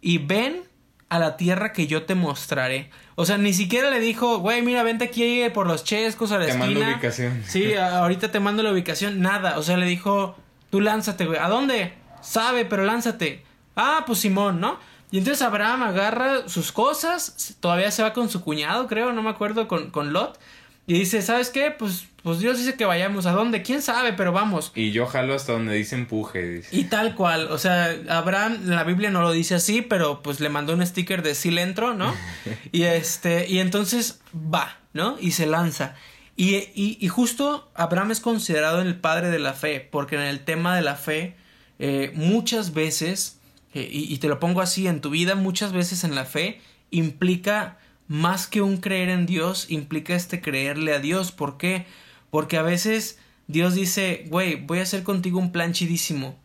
y 0.01 0.18
ven 0.18 0.63
a 1.12 1.20
la 1.20 1.36
tierra 1.36 1.74
que 1.74 1.88
yo 1.88 2.03
te 2.03 2.15
mostraré. 2.15 2.89
O 3.15 3.25
sea, 3.25 3.38
ni 3.38 3.53
siquiera 3.53 3.89
le 3.89 4.00
dijo, 4.00 4.38
güey, 4.38 4.62
mira, 4.62 4.82
vente 4.82 5.03
aquí 5.03 5.44
por 5.53 5.68
los 5.68 5.84
chescos 5.84 6.32
a 6.32 6.38
la 6.38 6.46
esquina. 6.46 6.68
Te 6.68 6.74
mando 6.74 6.94
ubicación. 6.94 7.44
Sí, 7.46 7.74
ahorita 7.75 8.32
te 8.32 8.39
mando 8.39 8.63
la 8.63 8.72
ubicación. 8.72 9.20
Nada. 9.20 9.60
O 9.60 9.63
sea, 9.63 9.75
le 9.75 9.86
dijo, 9.86 10.38
tú 10.70 10.80
lánzate, 10.80 11.25
güey. 11.25 11.38
¿A 11.38 11.50
dónde? 11.50 11.96
Sabe, 12.22 12.63
pero 12.63 12.86
lánzate. 12.86 13.44
Ah, 13.75 14.06
pues 14.08 14.20
Simón, 14.20 14.62
¿no? 14.62 14.80
Y 15.12 15.18
entonces 15.18 15.41
Abraham 15.41 15.84
agarra 15.84 16.48
sus 16.48 16.72
cosas, 16.72 17.58
todavía 17.60 17.91
se 17.91 18.03
va 18.03 18.13
con 18.13 18.30
su 18.30 18.41
cuñado, 18.41 18.88
creo, 18.88 19.12
no 19.12 19.22
me 19.22 19.32
acuerdo, 19.32 19.68
con, 19.68 19.91
con 19.91 20.13
Lot. 20.13 20.39
Y 20.88 20.94
dice, 20.94 21.22
¿sabes 21.22 21.50
qué? 21.50 21.72
Pues, 21.72 22.08
pues 22.24 22.40
Dios 22.40 22.58
dice 22.58 22.76
que 22.76 22.86
vayamos. 22.86 23.26
¿A 23.26 23.32
dónde? 23.32 23.62
¿Quién 23.62 23.82
sabe? 23.82 24.14
Pero 24.14 24.32
vamos. 24.32 24.72
Y 24.76 24.92
yo 24.92 25.06
jalo 25.06 25.36
hasta 25.36 25.54
donde 25.54 25.76
dice 25.76 25.96
empuje. 25.96 26.64
Y 26.72 26.86
tal 26.86 27.16
cual. 27.16 27.48
O 27.52 27.58
sea, 27.58 27.96
Abraham, 28.10 28.62
la 28.66 28.84
Biblia 28.84 29.12
no 29.12 29.22
lo 29.22 29.32
dice 29.32 29.56
así, 29.56 29.82
pero 29.82 30.22
pues 30.24 30.40
le 30.40 30.50
mandó 30.50 30.74
un 30.74 30.86
sticker 30.86 31.22
de 31.22 31.36
sí 31.36 31.52
le 31.52 31.62
entro, 31.62 31.94
¿no? 31.94 32.14
y 32.72 32.84
este, 32.84 33.48
y 33.48 33.60
entonces 33.60 34.22
va, 34.36 34.80
¿no? 34.94 35.18
Y 35.20 35.32
se 35.32 35.46
lanza. 35.46 35.96
Y, 36.36 36.56
y, 36.56 36.98
y, 37.00 37.08
justo 37.10 37.70
Abraham 37.76 38.12
es 38.12 38.20
considerado 38.20 38.82
el 38.82 38.96
padre 38.96 39.30
de 39.30 39.38
la 39.38 39.54
fe, 39.54 39.88
porque 39.92 40.16
en 40.16 40.22
el 40.22 40.40
tema 40.40 40.76
de 40.76 40.82
la 40.82 40.96
fe, 40.96 41.36
eh, 41.78 42.12
muchas 42.16 42.74
veces, 42.74 43.40
eh, 43.74 43.88
y, 43.92 44.12
y 44.12 44.18
te 44.18 44.28
lo 44.28 44.40
pongo 44.40 44.62
así, 44.62 44.88
en 44.88 45.02
tu 45.02 45.12
vida, 45.12 45.36
muchas 45.36 45.72
veces 45.72 46.04
en 46.04 46.16
la 46.16 46.26
fe 46.26 46.60
implica 46.90 47.78
más 48.12 48.46
que 48.46 48.62
un 48.62 48.75
creer 48.75 49.08
en 49.08 49.25
Dios, 49.25 49.68
implica 49.70 50.13
este 50.13 50.41
creerle 50.41 50.94
a 50.94 51.00
Dios. 51.00 51.32
¿Por 51.32 51.58
qué? 51.58 51.86
Porque 52.30 52.58
a 52.58 52.62
veces 52.62 53.18
Dios 53.48 53.74
dice, 53.74 54.25
güey, 54.27 54.56
voy 54.56 54.80
a 54.80 54.84
hacer 54.84 55.03
contigo 55.03 55.39
un 55.39 55.53
plan 55.53 55.72
chidísimo. 55.72 56.38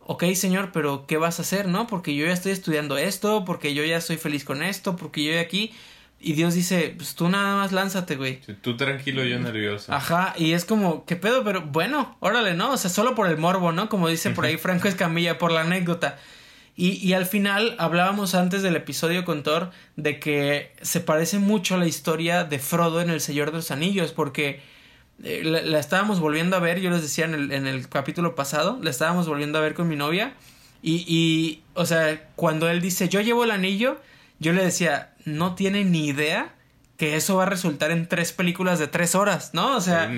Ok, 0.00 0.24
Señor, 0.32 0.72
pero 0.72 1.06
¿qué 1.06 1.18
vas 1.18 1.38
a 1.38 1.42
hacer, 1.42 1.68
no? 1.68 1.86
Porque 1.86 2.14
yo 2.14 2.24
ya 2.24 2.32
estoy 2.32 2.52
estudiando 2.52 2.96
esto, 2.96 3.44
porque 3.44 3.74
yo 3.74 3.84
ya 3.84 3.98
estoy 3.98 4.16
feliz 4.16 4.44
con 4.44 4.62
esto, 4.62 4.96
porque 4.96 5.22
yo 5.22 5.32
ya 5.34 5.40
aquí. 5.40 5.74
Y 6.20 6.32
Dios 6.32 6.54
dice, 6.54 6.94
pues 6.96 7.14
tú 7.14 7.28
nada 7.28 7.54
más 7.56 7.72
lánzate, 7.72 8.16
güey. 8.16 8.40
tú 8.62 8.74
tranquilo, 8.78 9.24
yo 9.24 9.38
nervioso. 9.38 9.92
Ajá, 9.92 10.32
y 10.38 10.52
es 10.52 10.64
como, 10.64 11.04
¿qué 11.04 11.16
pedo? 11.16 11.44
Pero 11.44 11.66
bueno, 11.66 12.16
órale, 12.20 12.54
¿no? 12.54 12.70
O 12.72 12.76
sea, 12.78 12.88
solo 12.88 13.14
por 13.14 13.28
el 13.28 13.36
morbo, 13.36 13.72
¿no? 13.72 13.90
Como 13.90 14.08
dice 14.08 14.30
por 14.36 14.46
ahí 14.46 14.56
Franco 14.56 14.88
Escamilla, 14.88 15.36
por 15.36 15.52
la 15.52 15.60
anécdota. 15.60 16.18
Y, 16.76 16.94
y, 17.06 17.12
al 17.12 17.26
final 17.26 17.76
hablábamos 17.78 18.34
antes 18.34 18.62
del 18.62 18.74
episodio 18.74 19.24
con 19.24 19.44
Thor 19.44 19.70
de 19.94 20.18
que 20.18 20.72
se 20.82 21.00
parece 21.00 21.38
mucho 21.38 21.76
a 21.76 21.78
la 21.78 21.86
historia 21.86 22.42
de 22.42 22.58
Frodo 22.58 23.00
en 23.00 23.10
El 23.10 23.20
Señor 23.20 23.52
de 23.52 23.58
los 23.58 23.70
Anillos, 23.70 24.10
porque 24.10 24.60
eh, 25.22 25.42
la, 25.44 25.78
estábamos 25.78 26.18
volviendo 26.18 26.56
a 26.56 26.60
ver, 26.60 26.80
yo 26.80 26.90
les 26.90 27.02
decía 27.02 27.26
en 27.26 27.34
el, 27.34 27.52
en 27.52 27.68
el 27.68 27.88
capítulo 27.88 28.34
pasado, 28.34 28.80
la 28.82 28.90
estábamos 28.90 29.28
volviendo 29.28 29.58
a 29.58 29.62
ver 29.62 29.74
con 29.74 29.86
mi 29.86 29.94
novia, 29.94 30.34
y, 30.82 31.04
y, 31.06 31.62
o 31.74 31.86
sea, 31.86 32.28
cuando 32.34 32.68
él 32.68 32.80
dice, 32.80 33.08
yo 33.08 33.20
llevo 33.20 33.44
el 33.44 33.52
anillo, 33.52 34.00
yo 34.40 34.52
le 34.52 34.64
decía, 34.64 35.14
no 35.24 35.54
tiene 35.54 35.84
ni 35.84 36.08
idea 36.08 36.54
que 36.96 37.14
eso 37.14 37.36
va 37.36 37.44
a 37.44 37.46
resultar 37.46 37.92
en 37.92 38.08
tres 38.08 38.32
películas 38.32 38.80
de 38.80 38.88
tres 38.88 39.14
horas, 39.14 39.54
¿no? 39.54 39.76
O 39.76 39.80
sea... 39.80 40.10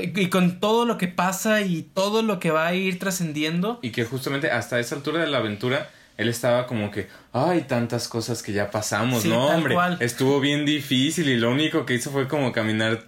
Y 0.00 0.28
con 0.28 0.60
todo 0.60 0.84
lo 0.84 0.98
que 0.98 1.08
pasa 1.08 1.60
y 1.62 1.82
todo 1.82 2.22
lo 2.22 2.40
que 2.40 2.50
va 2.50 2.66
a 2.66 2.74
ir 2.74 2.98
trascendiendo. 2.98 3.78
Y 3.82 3.90
que 3.90 4.04
justamente 4.04 4.50
hasta 4.50 4.78
esa 4.80 4.96
altura 4.96 5.20
de 5.20 5.28
la 5.28 5.38
aventura, 5.38 5.90
él 6.16 6.28
estaba 6.28 6.66
como 6.66 6.90
que, 6.90 7.08
ay, 7.32 7.62
tantas 7.62 8.08
cosas 8.08 8.42
que 8.42 8.52
ya 8.52 8.70
pasamos, 8.70 9.24
¿no? 9.24 9.46
Hombre, 9.46 9.76
estuvo 10.00 10.40
bien 10.40 10.66
difícil 10.66 11.28
y 11.28 11.36
lo 11.36 11.50
único 11.50 11.86
que 11.86 11.94
hizo 11.94 12.10
fue 12.10 12.28
como 12.28 12.52
caminar 12.52 13.04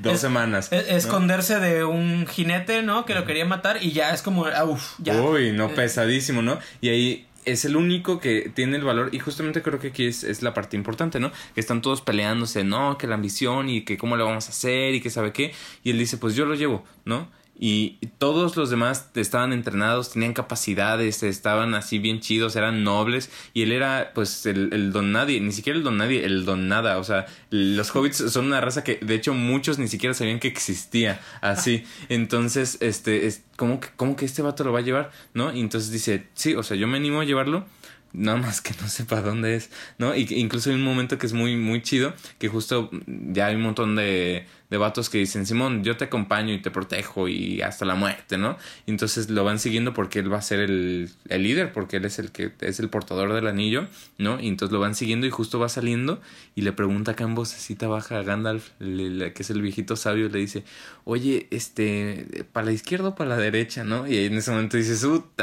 dos 0.00 0.20
semanas. 0.20 0.72
esconderse 0.72 1.60
de 1.60 1.84
un 1.84 2.26
jinete, 2.26 2.82
¿no? 2.82 3.04
Que 3.04 3.14
lo 3.14 3.24
quería 3.24 3.44
matar 3.44 3.82
y 3.82 3.92
ya 3.92 4.12
es 4.12 4.22
como, 4.22 4.46
uff, 4.66 4.94
ya. 4.98 5.20
Uy, 5.20 5.52
no, 5.52 5.66
eh, 5.66 5.74
pesadísimo, 5.74 6.42
¿no? 6.42 6.58
Y 6.80 6.88
ahí 6.88 7.27
es 7.52 7.64
el 7.64 7.76
único 7.76 8.20
que 8.20 8.50
tiene 8.54 8.76
el 8.76 8.84
valor 8.84 9.10
y 9.12 9.18
justamente 9.18 9.62
creo 9.62 9.78
que 9.78 9.88
aquí 9.88 10.06
es, 10.06 10.24
es, 10.24 10.42
la 10.42 10.54
parte 10.54 10.76
importante, 10.76 11.20
¿no? 11.20 11.32
Que 11.54 11.60
están 11.60 11.82
todos 11.82 12.00
peleándose, 12.00 12.64
no, 12.64 12.98
que 12.98 13.06
la 13.06 13.14
ambición 13.14 13.68
y 13.68 13.84
que 13.84 13.96
cómo 13.96 14.16
le 14.16 14.24
vamos 14.24 14.46
a 14.46 14.50
hacer 14.50 14.94
y 14.94 15.00
que 15.00 15.10
sabe 15.10 15.32
qué. 15.32 15.52
Y 15.82 15.90
él 15.90 15.98
dice, 15.98 16.18
pues 16.18 16.34
yo 16.34 16.44
lo 16.44 16.54
llevo, 16.54 16.84
¿no? 17.04 17.28
Y 17.58 17.98
todos 18.18 18.56
los 18.56 18.70
demás 18.70 19.10
estaban 19.14 19.52
entrenados, 19.52 20.12
tenían 20.12 20.32
capacidades, 20.32 21.22
estaban 21.22 21.74
así 21.74 21.98
bien 21.98 22.20
chidos, 22.20 22.54
eran 22.54 22.84
nobles 22.84 23.30
y 23.52 23.62
él 23.62 23.72
era 23.72 24.12
pues 24.14 24.46
el, 24.46 24.92
don 24.92 25.12
nadie, 25.12 25.40
ni 25.40 25.52
siquiera 25.52 25.76
el 25.76 25.84
don 25.84 25.96
nadie, 25.96 26.24
el 26.24 26.44
don 26.44 26.68
nada, 26.68 26.98
o 26.98 27.04
sea, 27.04 27.26
los 27.50 27.94
hobbits 27.94 28.30
son 28.30 28.46
una 28.46 28.60
raza 28.60 28.84
que 28.84 28.96
de 29.02 29.14
hecho 29.14 29.34
muchos 29.34 29.78
ni 29.78 29.88
siquiera 29.88 30.14
sabían 30.14 30.38
que 30.38 30.48
existía 30.48 31.20
así, 31.40 31.84
entonces 32.08 32.78
este, 32.80 33.26
es, 33.26 33.42
¿cómo, 33.56 33.80
que, 33.80 33.88
¿cómo 33.96 34.14
que 34.14 34.24
este 34.24 34.42
vato 34.42 34.62
lo 34.62 34.72
va 34.72 34.78
a 34.78 34.82
llevar? 34.82 35.10
¿No? 35.34 35.52
Y 35.52 35.60
entonces 35.60 35.90
dice, 35.90 36.28
sí, 36.34 36.54
o 36.54 36.62
sea, 36.62 36.76
yo 36.76 36.86
me 36.86 36.96
animo 36.96 37.20
a 37.20 37.24
llevarlo 37.24 37.66
nada 38.12 38.38
más 38.38 38.60
que 38.60 38.74
no 38.80 38.88
sepa 38.88 39.20
dónde 39.20 39.56
es, 39.56 39.70
¿no? 39.98 40.14
Y 40.14 40.26
incluso 40.30 40.70
hay 40.70 40.76
un 40.76 40.82
momento 40.82 41.18
que 41.18 41.26
es 41.26 41.32
muy, 41.32 41.56
muy 41.56 41.82
chido, 41.82 42.14
que 42.38 42.48
justo 42.48 42.90
ya 43.06 43.46
hay 43.46 43.56
un 43.56 43.62
montón 43.62 43.96
de, 43.96 44.46
de 44.70 44.76
vatos 44.76 45.08
que 45.08 45.18
dicen, 45.18 45.46
Simón, 45.46 45.84
yo 45.84 45.96
te 45.96 46.04
acompaño 46.04 46.52
y 46.52 46.60
te 46.60 46.70
protejo 46.70 47.28
y 47.28 47.62
hasta 47.62 47.84
la 47.84 47.94
muerte, 47.94 48.36
¿no? 48.36 48.56
Y 48.86 48.90
entonces 48.90 49.30
lo 49.30 49.44
van 49.44 49.58
siguiendo 49.58 49.94
porque 49.94 50.18
él 50.18 50.32
va 50.32 50.38
a 50.38 50.42
ser 50.42 50.60
el, 50.60 51.10
el 51.28 51.42
líder, 51.42 51.72
porque 51.72 51.96
él 51.96 52.04
es 52.04 52.18
el 52.18 52.32
que 52.32 52.52
es 52.60 52.80
el 52.80 52.88
portador 52.88 53.32
del 53.32 53.46
anillo, 53.46 53.88
¿no? 54.18 54.40
Y 54.40 54.48
entonces 54.48 54.72
lo 54.72 54.80
van 54.80 54.94
siguiendo 54.94 55.26
y 55.26 55.30
justo 55.30 55.58
va 55.58 55.68
saliendo 55.68 56.20
y 56.54 56.62
le 56.62 56.72
pregunta 56.72 57.12
acá 57.12 57.24
en 57.24 57.34
vocecita 57.34 57.88
baja 57.88 58.18
a 58.18 58.22
Gandalf, 58.22 58.70
que 58.78 59.32
es 59.38 59.50
el 59.50 59.62
viejito 59.62 59.96
sabio, 59.96 60.28
le 60.28 60.38
dice, 60.38 60.64
oye, 61.04 61.46
este, 61.50 62.46
¿para 62.52 62.66
la 62.66 62.72
izquierda 62.72 63.08
o 63.08 63.14
para 63.14 63.30
la 63.30 63.36
derecha, 63.36 63.84
no? 63.84 64.06
Y 64.06 64.18
en 64.18 64.34
ese 64.34 64.50
momento 64.50 64.76
dice, 64.76 64.94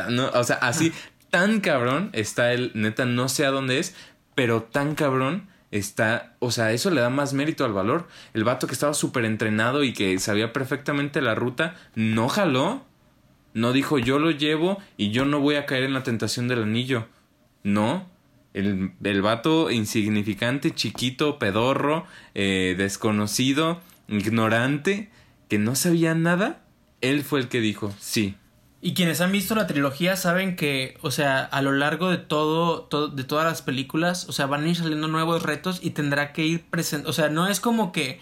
¿no? 0.10 0.30
O 0.30 0.44
sea, 0.44 0.58
así 0.58 0.92
tan 1.36 1.60
cabrón 1.60 2.12
está 2.14 2.54
él, 2.54 2.72
neta, 2.76 3.04
no 3.04 3.28
sé 3.28 3.46
a 3.46 3.52
dónde 3.52 3.80
es, 3.80 3.94
pero 4.36 4.64
tan 4.64 4.96
cabrón 4.96 5.50
está, 5.70 6.38
o 6.40 6.50
sea, 6.50 6.72
eso 6.72 6.92
le 6.92 7.02
da 7.02 7.10
más 7.10 7.34
mérito 7.34 7.66
al 7.66 7.74
valor. 7.74 8.08
El 8.34 8.46
vato 8.46 8.68
que 8.68 8.74
estaba 8.74 8.94
súper 8.94 9.26
entrenado 9.26 9.84
y 9.84 9.92
que 9.92 10.18
sabía 10.20 10.54
perfectamente 10.54 11.20
la 11.20 11.36
ruta, 11.36 11.76
no 11.94 12.30
jaló, 12.30 12.86
no 13.54 13.74
dijo 13.74 14.00
yo 14.00 14.18
lo 14.18 14.32
llevo 14.32 14.78
y 14.96 15.12
yo 15.12 15.26
no 15.26 15.42
voy 15.42 15.56
a 15.56 15.66
caer 15.66 15.84
en 15.84 15.94
la 15.94 16.04
tentación 16.04 16.48
del 16.48 16.64
anillo. 16.64 17.06
No, 17.64 18.08
el, 18.54 18.94
el 19.04 19.22
vato 19.22 19.72
insignificante, 19.72 20.74
chiquito, 20.74 21.38
pedorro, 21.38 22.06
eh, 22.34 22.76
desconocido, 22.78 23.82
ignorante, 24.08 25.10
que 25.50 25.60
no 25.60 25.76
sabía 25.76 26.16
nada, 26.16 26.62
él 27.02 27.24
fue 27.24 27.42
el 27.42 27.50
que 27.50 27.60
dijo, 27.60 27.94
sí, 28.00 28.38
y 28.86 28.94
quienes 28.94 29.20
han 29.20 29.32
visto 29.32 29.56
la 29.56 29.66
trilogía 29.66 30.16
saben 30.16 30.56
que, 30.56 30.96
o 31.02 31.10
sea, 31.10 31.40
a 31.40 31.64
lo 31.64 31.72
largo 31.72 32.12
de 32.12 32.20
todo, 32.20 32.88
de 33.10 33.24
todas 33.24 33.44
las 33.44 33.64
películas, 33.64 34.30
o 34.30 34.32
sea, 34.32 34.46
van 34.46 34.64
a 34.64 34.68
ir 34.68 34.76
saliendo 34.76 35.08
nuevos 35.08 35.42
retos 35.42 35.80
y 35.82 35.90
tendrá 35.90 36.34
que 36.34 36.46
ir 36.46 36.64
presente, 36.66 37.10
o 37.10 37.12
sea, 37.12 37.30
no 37.30 37.48
es 37.48 37.60
como 37.60 37.92
que 37.92 38.20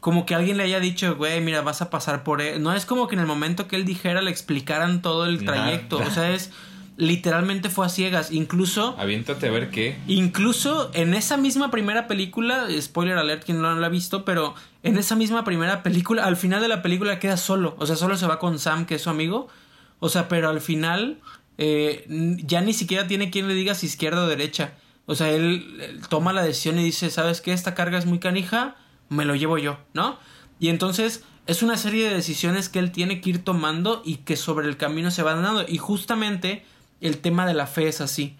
como 0.00 0.26
que 0.26 0.34
alguien 0.34 0.58
le 0.58 0.64
haya 0.64 0.80
dicho, 0.80 1.16
güey, 1.16 1.40
mira, 1.40 1.62
vas 1.62 1.80
a 1.80 1.88
pasar 1.88 2.24
por 2.24 2.42
él. 2.42 2.62
No 2.62 2.74
es 2.74 2.84
como 2.84 3.08
que 3.08 3.14
en 3.14 3.22
el 3.22 3.26
momento 3.26 3.68
que 3.68 3.76
él 3.76 3.86
dijera 3.86 4.20
le 4.20 4.30
explicaran 4.30 5.00
todo 5.00 5.24
el 5.24 5.46
trayecto, 5.46 5.96
o 5.96 6.10
sea, 6.10 6.30
es 6.34 6.50
literalmente 6.98 7.70
fue 7.70 7.86
a 7.86 7.88
ciegas. 7.88 8.32
Incluso. 8.32 8.94
Aviéntate 8.98 9.48
a 9.48 9.50
ver 9.50 9.70
qué. 9.70 9.96
Incluso 10.08 10.90
en 10.92 11.14
esa 11.14 11.38
misma 11.38 11.70
primera 11.70 12.06
película, 12.06 12.66
spoiler 12.82 13.16
alert, 13.16 13.44
quien 13.44 13.62
no 13.62 13.74
lo 13.74 13.86
ha 13.86 13.88
visto, 13.88 14.26
pero 14.26 14.54
en 14.82 14.98
esa 14.98 15.16
misma 15.16 15.42
primera 15.42 15.82
película, 15.82 16.26
al 16.26 16.36
final 16.36 16.60
de 16.60 16.68
la 16.68 16.82
película 16.82 17.18
queda 17.18 17.38
solo. 17.38 17.76
O 17.78 17.86
sea, 17.86 17.96
solo 17.96 18.18
se 18.18 18.26
va 18.26 18.38
con 18.38 18.58
Sam, 18.58 18.84
que 18.84 18.96
es 18.96 19.02
su 19.02 19.08
amigo. 19.08 19.48
O 20.04 20.08
sea, 20.08 20.26
pero 20.26 20.48
al 20.48 20.60
final 20.60 21.20
eh, 21.58 22.04
ya 22.44 22.60
ni 22.60 22.72
siquiera 22.72 23.06
tiene 23.06 23.30
quien 23.30 23.46
le 23.46 23.54
diga 23.54 23.76
si 23.76 23.86
izquierda 23.86 24.24
o 24.24 24.26
derecha. 24.26 24.72
O 25.06 25.14
sea, 25.14 25.30
él, 25.30 25.78
él, 25.80 26.00
toma 26.08 26.32
la 26.32 26.42
decisión 26.42 26.76
y 26.80 26.82
dice, 26.82 27.08
¿sabes 27.08 27.40
qué? 27.40 27.52
Esta 27.52 27.76
carga 27.76 27.98
es 27.98 28.04
muy 28.04 28.18
canija, 28.18 28.74
me 29.10 29.24
lo 29.24 29.36
llevo 29.36 29.58
yo, 29.58 29.78
¿no? 29.94 30.18
Y 30.58 30.70
entonces 30.70 31.22
es 31.46 31.62
una 31.62 31.76
serie 31.76 32.08
de 32.08 32.16
decisiones 32.16 32.68
que 32.68 32.80
él 32.80 32.90
tiene 32.90 33.20
que 33.20 33.30
ir 33.30 33.44
tomando 33.44 34.02
y 34.04 34.16
que 34.16 34.34
sobre 34.34 34.66
el 34.66 34.76
camino 34.76 35.12
se 35.12 35.22
van 35.22 35.40
dando. 35.40 35.64
Y 35.68 35.78
justamente 35.78 36.66
el 37.00 37.18
tema 37.18 37.46
de 37.46 37.54
la 37.54 37.68
fe 37.68 37.86
es 37.86 38.00
así. 38.00 38.36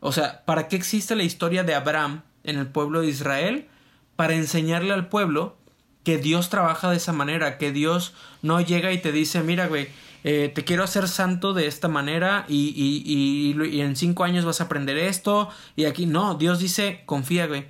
O 0.00 0.12
sea, 0.12 0.44
¿para 0.44 0.68
qué 0.68 0.76
existe 0.76 1.16
la 1.16 1.22
historia 1.22 1.64
de 1.64 1.74
Abraham 1.74 2.24
en 2.44 2.58
el 2.58 2.66
pueblo 2.66 3.00
de 3.00 3.06
Israel? 3.06 3.68
Para 4.16 4.34
enseñarle 4.34 4.92
al 4.92 5.08
pueblo 5.08 5.56
que 6.04 6.18
Dios 6.18 6.50
trabaja 6.50 6.90
de 6.90 6.98
esa 6.98 7.14
manera, 7.14 7.56
que 7.56 7.72
Dios 7.72 8.12
no 8.42 8.60
llega 8.60 8.92
y 8.92 8.98
te 8.98 9.12
dice, 9.12 9.42
mira, 9.42 9.66
güey, 9.66 9.88
eh, 10.24 10.50
te 10.54 10.64
quiero 10.64 10.84
hacer 10.84 11.08
santo 11.08 11.54
de 11.54 11.66
esta 11.66 11.88
manera 11.88 12.44
y, 12.48 12.68
y, 12.68 13.02
y, 13.04 13.76
y, 13.76 13.80
en 13.80 13.96
cinco 13.96 14.24
años 14.24 14.44
vas 14.44 14.60
a 14.60 14.64
aprender 14.64 14.96
esto 14.96 15.48
y 15.76 15.84
aquí 15.84 16.06
no, 16.06 16.34
Dios 16.34 16.58
dice, 16.58 17.02
confía, 17.06 17.46
güey. 17.46 17.66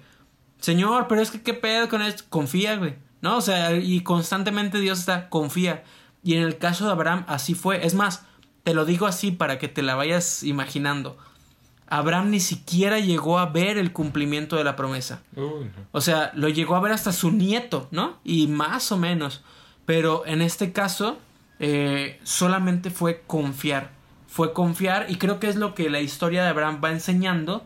Señor, 0.61 1.07
pero 1.09 1.21
es 1.21 1.31
que 1.31 1.43
qué 1.43 1.55
pedo 1.55 1.89
con 1.89 2.03
esto, 2.03 2.25
confía, 2.29 2.77
güey. 2.77 2.95
¿No? 3.21 3.37
O 3.39 3.41
sea, 3.41 3.75
y 3.75 4.01
constantemente 4.03 4.79
Dios 4.79 5.01
está, 5.01 5.29
confía. 5.29 5.85
Y 6.23 6.35
en 6.35 6.43
el 6.43 6.59
caso 6.59 6.87
de 6.87 6.93
Abraham 6.93 7.25
así 7.29 7.55
fue. 7.55 7.87
Es 7.87 7.95
más, 7.95 8.25
te 8.63 8.75
lo 8.75 8.85
digo 8.85 9.07
así 9.07 9.31
para 9.31 9.59
que 9.59 9.69
te 9.69 9.83
la 9.83 9.95
vayas 9.95 10.43
imaginando. 10.43 11.17
Abraham 11.89 12.31
ni 12.31 12.41
siquiera 12.41 12.99
llegó 12.99 13.39
a 13.39 13.47
ver 13.47 13.79
el 13.79 13.93
cumplimiento 13.93 14.57
de 14.57 14.65
la 14.65 14.77
promesa. 14.77 15.23
No. 15.37 15.53
O 15.93 16.01
sea, 16.01 16.33
lo 16.35 16.49
llegó 16.49 16.75
a 16.75 16.81
ver 16.81 16.93
hasta 16.93 17.13
su 17.13 17.31
nieto, 17.31 17.89
¿no? 17.93 18.19
Y 18.25 18.49
más 18.49 18.91
o 18.91 18.97
menos. 18.97 19.43
Pero 19.85 20.27
en 20.27 20.43
este 20.43 20.73
caso, 20.73 21.19
eh, 21.59 22.21
solamente 22.23 22.91
fue 22.91 23.23
confiar. 23.27 23.91
Fue 24.29 24.53
confiar 24.53 25.07
y 25.09 25.17
creo 25.17 25.41
que 25.41 25.49
es 25.49 25.57
lo 25.57 25.75
que 25.75 25.89
la 25.89 26.01
historia 26.01 26.43
de 26.43 26.49
Abraham 26.51 26.81
va 26.85 26.91
enseñando 26.91 27.65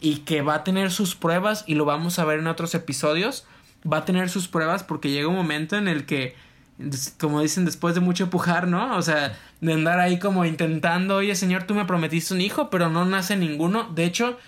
y 0.00 0.18
que 0.18 0.42
va 0.42 0.54
a 0.54 0.64
tener 0.64 0.90
sus 0.90 1.14
pruebas 1.14 1.64
y 1.66 1.74
lo 1.74 1.84
vamos 1.84 2.18
a 2.18 2.24
ver 2.24 2.40
en 2.40 2.46
otros 2.46 2.74
episodios. 2.74 3.46
Va 3.90 3.98
a 3.98 4.04
tener 4.04 4.28
sus 4.28 4.48
pruebas 4.48 4.82
porque 4.82 5.10
llega 5.10 5.28
un 5.28 5.36
momento 5.36 5.76
en 5.76 5.86
el 5.86 6.06
que 6.06 6.34
como 7.18 7.40
dicen, 7.40 7.64
después 7.64 7.94
de 7.94 8.00
mucho 8.00 8.24
empujar, 8.24 8.68
¿no? 8.68 8.96
O 8.96 9.02
sea, 9.02 9.36
de 9.60 9.72
andar 9.72 9.98
ahí 9.98 10.18
como 10.18 10.44
intentando, 10.44 11.16
oye 11.16 11.34
Señor, 11.34 11.64
tú 11.64 11.74
me 11.74 11.84
prometiste 11.84 12.34
un 12.34 12.40
hijo, 12.40 12.70
pero 12.70 12.88
no 12.88 13.04
nace 13.04 13.36
ninguno. 13.36 13.90
De 13.94 14.04
hecho, 14.04 14.38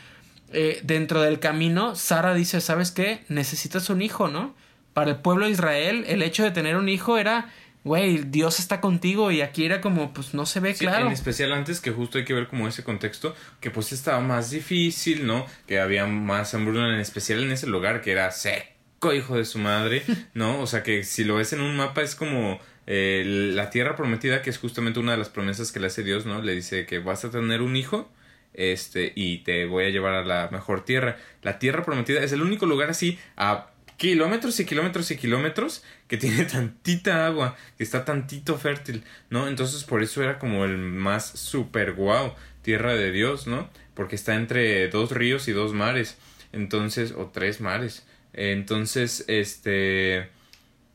eh, 0.53 0.81
dentro 0.85 1.21
del 1.23 1.41
camino, 1.41 1.97
Sara 1.97 2.35
dice, 2.35 2.61
¿sabes 2.61 2.93
qué? 2.93 3.25
Necesitas 3.29 3.91
un 3.91 4.01
hijo, 4.01 4.29
¿no? 4.29 4.55
Para 4.95 5.11
el 5.11 5.17
pueblo 5.17 5.47
de 5.47 5.53
Israel, 5.53 6.05
el 6.07 6.23
hecho 6.23 6.45
de 6.45 6.53
tener 6.53 6.77
un 6.77 6.89
hijo 6.89 7.19
era, 7.19 7.53
güey, 7.85 8.19
Dios 8.19 8.59
está 8.59 8.81
contigo 8.81 9.31
y 9.31 9.41
aquí 9.41 9.65
era 9.65 9.81
como, 9.81 10.13
pues 10.13 10.35
no 10.35 10.47
se 10.47 10.61
ve 10.61 10.75
Sí, 10.75 10.85
claro. 10.85 11.07
En 11.07 11.13
especial 11.13 11.53
antes 11.53 11.81
que 11.81 11.91
justo 11.91 12.19
hay 12.19 12.25
que 12.25 12.35
ver 12.35 12.49
como 12.49 12.69
ese 12.69 12.85
contexto, 12.85 13.35
que 13.61 13.71
pues 13.71 13.93
estaba 13.93 14.21
más 14.21 14.51
difícil, 14.51 15.27
¿no? 15.27 15.47
Que 15.67 15.81
había 15.81 16.07
más 16.07 16.55
hambruna, 16.55 16.93
en 16.93 17.01
especial 17.01 17.43
en 17.43 17.53
ese 17.53 17.67
lugar 17.67 18.03
que 18.03 18.13
era 18.13 18.31
seco, 18.31 19.15
hijo 19.15 19.37
de 19.37 19.45
su 19.45 19.59
madre, 19.59 20.03
¿no? 20.35 20.61
O 20.61 20.67
sea 20.67 20.83
que 20.83 21.05
si 21.05 21.25
lo 21.25 21.37
ves 21.37 21.53
en 21.53 21.61
un 21.61 21.77
mapa 21.77 22.03
es 22.03 22.15
como 22.15 22.61
eh, 22.87 23.23
la 23.55 23.71
tierra 23.71 23.97
prometida, 23.97 24.43
que 24.43 24.51
es 24.51 24.59
justamente 24.59 25.01
una 25.01 25.13
de 25.13 25.19
las 25.19 25.29
promesas 25.31 25.73
que 25.73 25.81
le 25.81 25.87
hace 25.87 26.03
Dios, 26.03 26.27
¿no? 26.27 26.43
Le 26.43 26.55
dice 26.55 26.87
que 26.87 26.99
vas 26.99 27.25
a 27.25 27.31
tener 27.31 27.63
un 27.63 27.77
hijo, 27.77 28.11
este, 28.53 29.13
y 29.15 29.39
te 29.39 29.65
voy 29.67 29.85
a 29.85 29.91
llevar 29.91 30.15
a 30.15 30.25
la 30.25 30.49
mejor 30.51 30.85
tierra. 30.85 31.17
La 31.43 31.59
tierra 31.59 31.85
prometida 31.85 32.23
es 32.23 32.33
el 32.33 32.43
único 32.43 32.67
lugar 32.67 32.91
así 32.91 33.19
a 33.37 33.70
kilómetros 34.01 34.59
y 34.59 34.65
kilómetros 34.65 35.11
y 35.11 35.19
kilómetros 35.19 35.85
que 36.09 36.17
tiene 36.17 36.45
tantita 36.47 37.27
agua, 37.27 37.55
que 37.77 37.85
está 37.85 38.07
tantito 38.07 38.57
fértil, 38.57 39.05
¿no? 39.29 39.47
Entonces 39.47 39.85
por 39.85 40.03
eso 40.03 40.23
era 40.23 40.39
como 40.39 40.65
el 40.65 40.79
más 40.79 41.27
super 41.39 41.93
guau, 41.93 42.35
tierra 42.63 42.95
de 42.95 43.13
Dios, 43.13 43.47
¿no? 43.47 43.69
Porque 43.93 44.17
está 44.17 44.37
entre 44.37 44.89
dos 44.89 45.13
ríos 45.13 45.49
y 45.49 45.53
dos 45.53 45.75
mares, 45.75 46.17
entonces, 46.51 47.13
o 47.13 47.27
tres 47.27 47.61
mares. 47.61 48.07
Entonces, 48.33 49.23
este, 49.29 50.31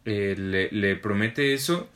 eh, 0.06 0.36
le, 0.36 0.72
le 0.72 0.96
promete 0.96 1.54
eso 1.54 1.88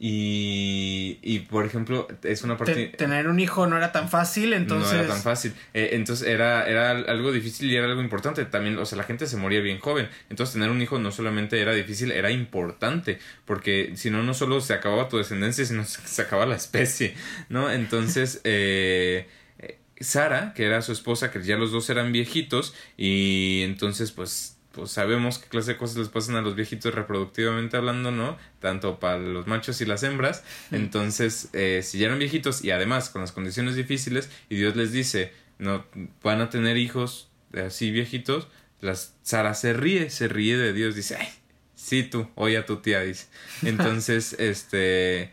y, 0.00 1.18
y, 1.22 1.40
por 1.40 1.66
ejemplo, 1.66 2.06
es 2.22 2.42
una 2.44 2.56
parte... 2.56 2.72
Te- 2.74 2.96
tener 2.96 3.26
un 3.26 3.40
hijo 3.40 3.66
no 3.66 3.76
era 3.76 3.90
tan 3.90 4.08
fácil, 4.08 4.52
entonces... 4.52 4.92
No 4.92 4.98
era 5.00 5.08
tan 5.08 5.22
fácil. 5.22 5.52
Eh, 5.74 5.90
entonces 5.94 6.28
era, 6.28 6.68
era 6.68 6.90
algo 6.90 7.32
difícil 7.32 7.68
y 7.70 7.74
era 7.76 7.86
algo 7.86 8.00
importante. 8.00 8.44
También, 8.44 8.78
o 8.78 8.86
sea, 8.86 8.96
la 8.96 9.02
gente 9.02 9.26
se 9.26 9.36
moría 9.36 9.60
bien 9.60 9.80
joven. 9.80 10.08
Entonces 10.30 10.52
tener 10.52 10.70
un 10.70 10.80
hijo 10.80 11.00
no 11.00 11.10
solamente 11.10 11.60
era 11.60 11.72
difícil, 11.74 12.12
era 12.12 12.30
importante. 12.30 13.18
Porque 13.44 13.92
si 13.96 14.10
no, 14.10 14.22
no 14.22 14.34
solo 14.34 14.60
se 14.60 14.72
acababa 14.72 15.08
tu 15.08 15.18
descendencia, 15.18 15.64
sino 15.64 15.84
se, 15.86 16.00
se 16.06 16.22
acababa 16.22 16.46
la 16.46 16.56
especie, 16.56 17.14
¿no? 17.48 17.68
Entonces, 17.68 18.40
eh, 18.44 19.26
eh, 19.58 19.78
Sara, 19.98 20.52
que 20.54 20.64
era 20.64 20.80
su 20.80 20.92
esposa, 20.92 21.32
que 21.32 21.42
ya 21.42 21.56
los 21.56 21.72
dos 21.72 21.90
eran 21.90 22.12
viejitos, 22.12 22.72
y 22.96 23.62
entonces, 23.64 24.12
pues 24.12 24.57
pues 24.78 24.92
sabemos 24.92 25.40
qué 25.40 25.48
clase 25.48 25.72
de 25.72 25.76
cosas 25.76 25.96
les 25.96 26.08
pasan 26.08 26.36
a 26.36 26.40
los 26.40 26.54
viejitos 26.54 26.94
reproductivamente 26.94 27.76
hablando, 27.76 28.12
¿no? 28.12 28.38
Tanto 28.60 29.00
para 29.00 29.18
los 29.18 29.48
machos 29.48 29.80
y 29.80 29.86
las 29.86 30.04
hembras. 30.04 30.44
Entonces, 30.70 31.48
eh, 31.52 31.80
si 31.82 31.98
ya 31.98 32.06
eran 32.06 32.20
viejitos 32.20 32.62
y 32.64 32.70
además 32.70 33.10
con 33.10 33.22
las 33.22 33.32
condiciones 33.32 33.74
difíciles 33.74 34.30
y 34.48 34.54
Dios 34.54 34.76
les 34.76 34.92
dice, 34.92 35.32
no, 35.58 35.84
van 36.22 36.40
a 36.40 36.48
tener 36.48 36.76
hijos 36.76 37.28
así 37.54 37.90
viejitos, 37.90 38.46
las, 38.80 39.16
Sara 39.22 39.54
se 39.54 39.72
ríe, 39.72 40.10
se 40.10 40.28
ríe 40.28 40.56
de 40.56 40.72
Dios, 40.72 40.94
dice, 40.94 41.16
ay, 41.16 41.28
sí 41.74 42.04
tú, 42.04 42.28
oye 42.36 42.56
a 42.56 42.64
tu 42.64 42.76
tía, 42.76 43.00
dice. 43.00 43.26
Entonces, 43.62 44.36
este, 44.38 45.32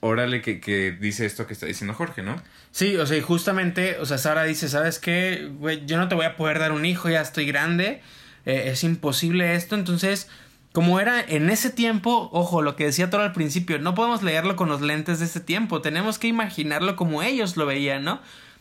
órale 0.00 0.42
que, 0.42 0.60
que 0.60 0.92
dice 0.92 1.24
esto 1.24 1.46
que 1.46 1.54
está 1.54 1.64
diciendo 1.64 1.94
Jorge, 1.94 2.22
¿no? 2.22 2.42
Sí, 2.72 2.94
o 2.96 3.06
sea, 3.06 3.16
y 3.16 3.22
justamente, 3.22 3.96
o 4.00 4.04
sea, 4.04 4.18
Sara 4.18 4.44
dice, 4.44 4.68
¿sabes 4.68 4.98
qué? 4.98 5.50
Güey, 5.58 5.86
yo 5.86 5.96
no 5.96 6.08
te 6.08 6.14
voy 6.14 6.26
a 6.26 6.36
poder 6.36 6.58
dar 6.58 6.72
un 6.72 6.84
hijo, 6.84 7.08
ya 7.08 7.22
estoy 7.22 7.46
grande, 7.46 8.02
eh, 8.46 8.64
es 8.66 8.84
imposible 8.84 9.54
esto, 9.54 9.74
entonces, 9.74 10.28
como 10.72 11.00
era 11.00 11.20
en 11.20 11.50
ese 11.50 11.70
tiempo, 11.70 12.28
ojo, 12.32 12.62
lo 12.62 12.76
que 12.76 12.84
decía 12.84 13.10
todo 13.10 13.22
al 13.22 13.32
principio, 13.32 13.78
no 13.78 13.94
podemos 13.94 14.22
leerlo 14.22 14.56
con 14.56 14.68
los 14.68 14.80
lentes 14.80 15.20
de 15.20 15.26
ese 15.26 15.40
tiempo, 15.40 15.80
tenemos 15.80 16.18
que 16.18 16.28
imaginarlo 16.28 16.96
como 16.96 17.22
ellos 17.22 17.56
lo 17.56 17.66
veían, 17.66 18.04
¿no? 18.04 18.20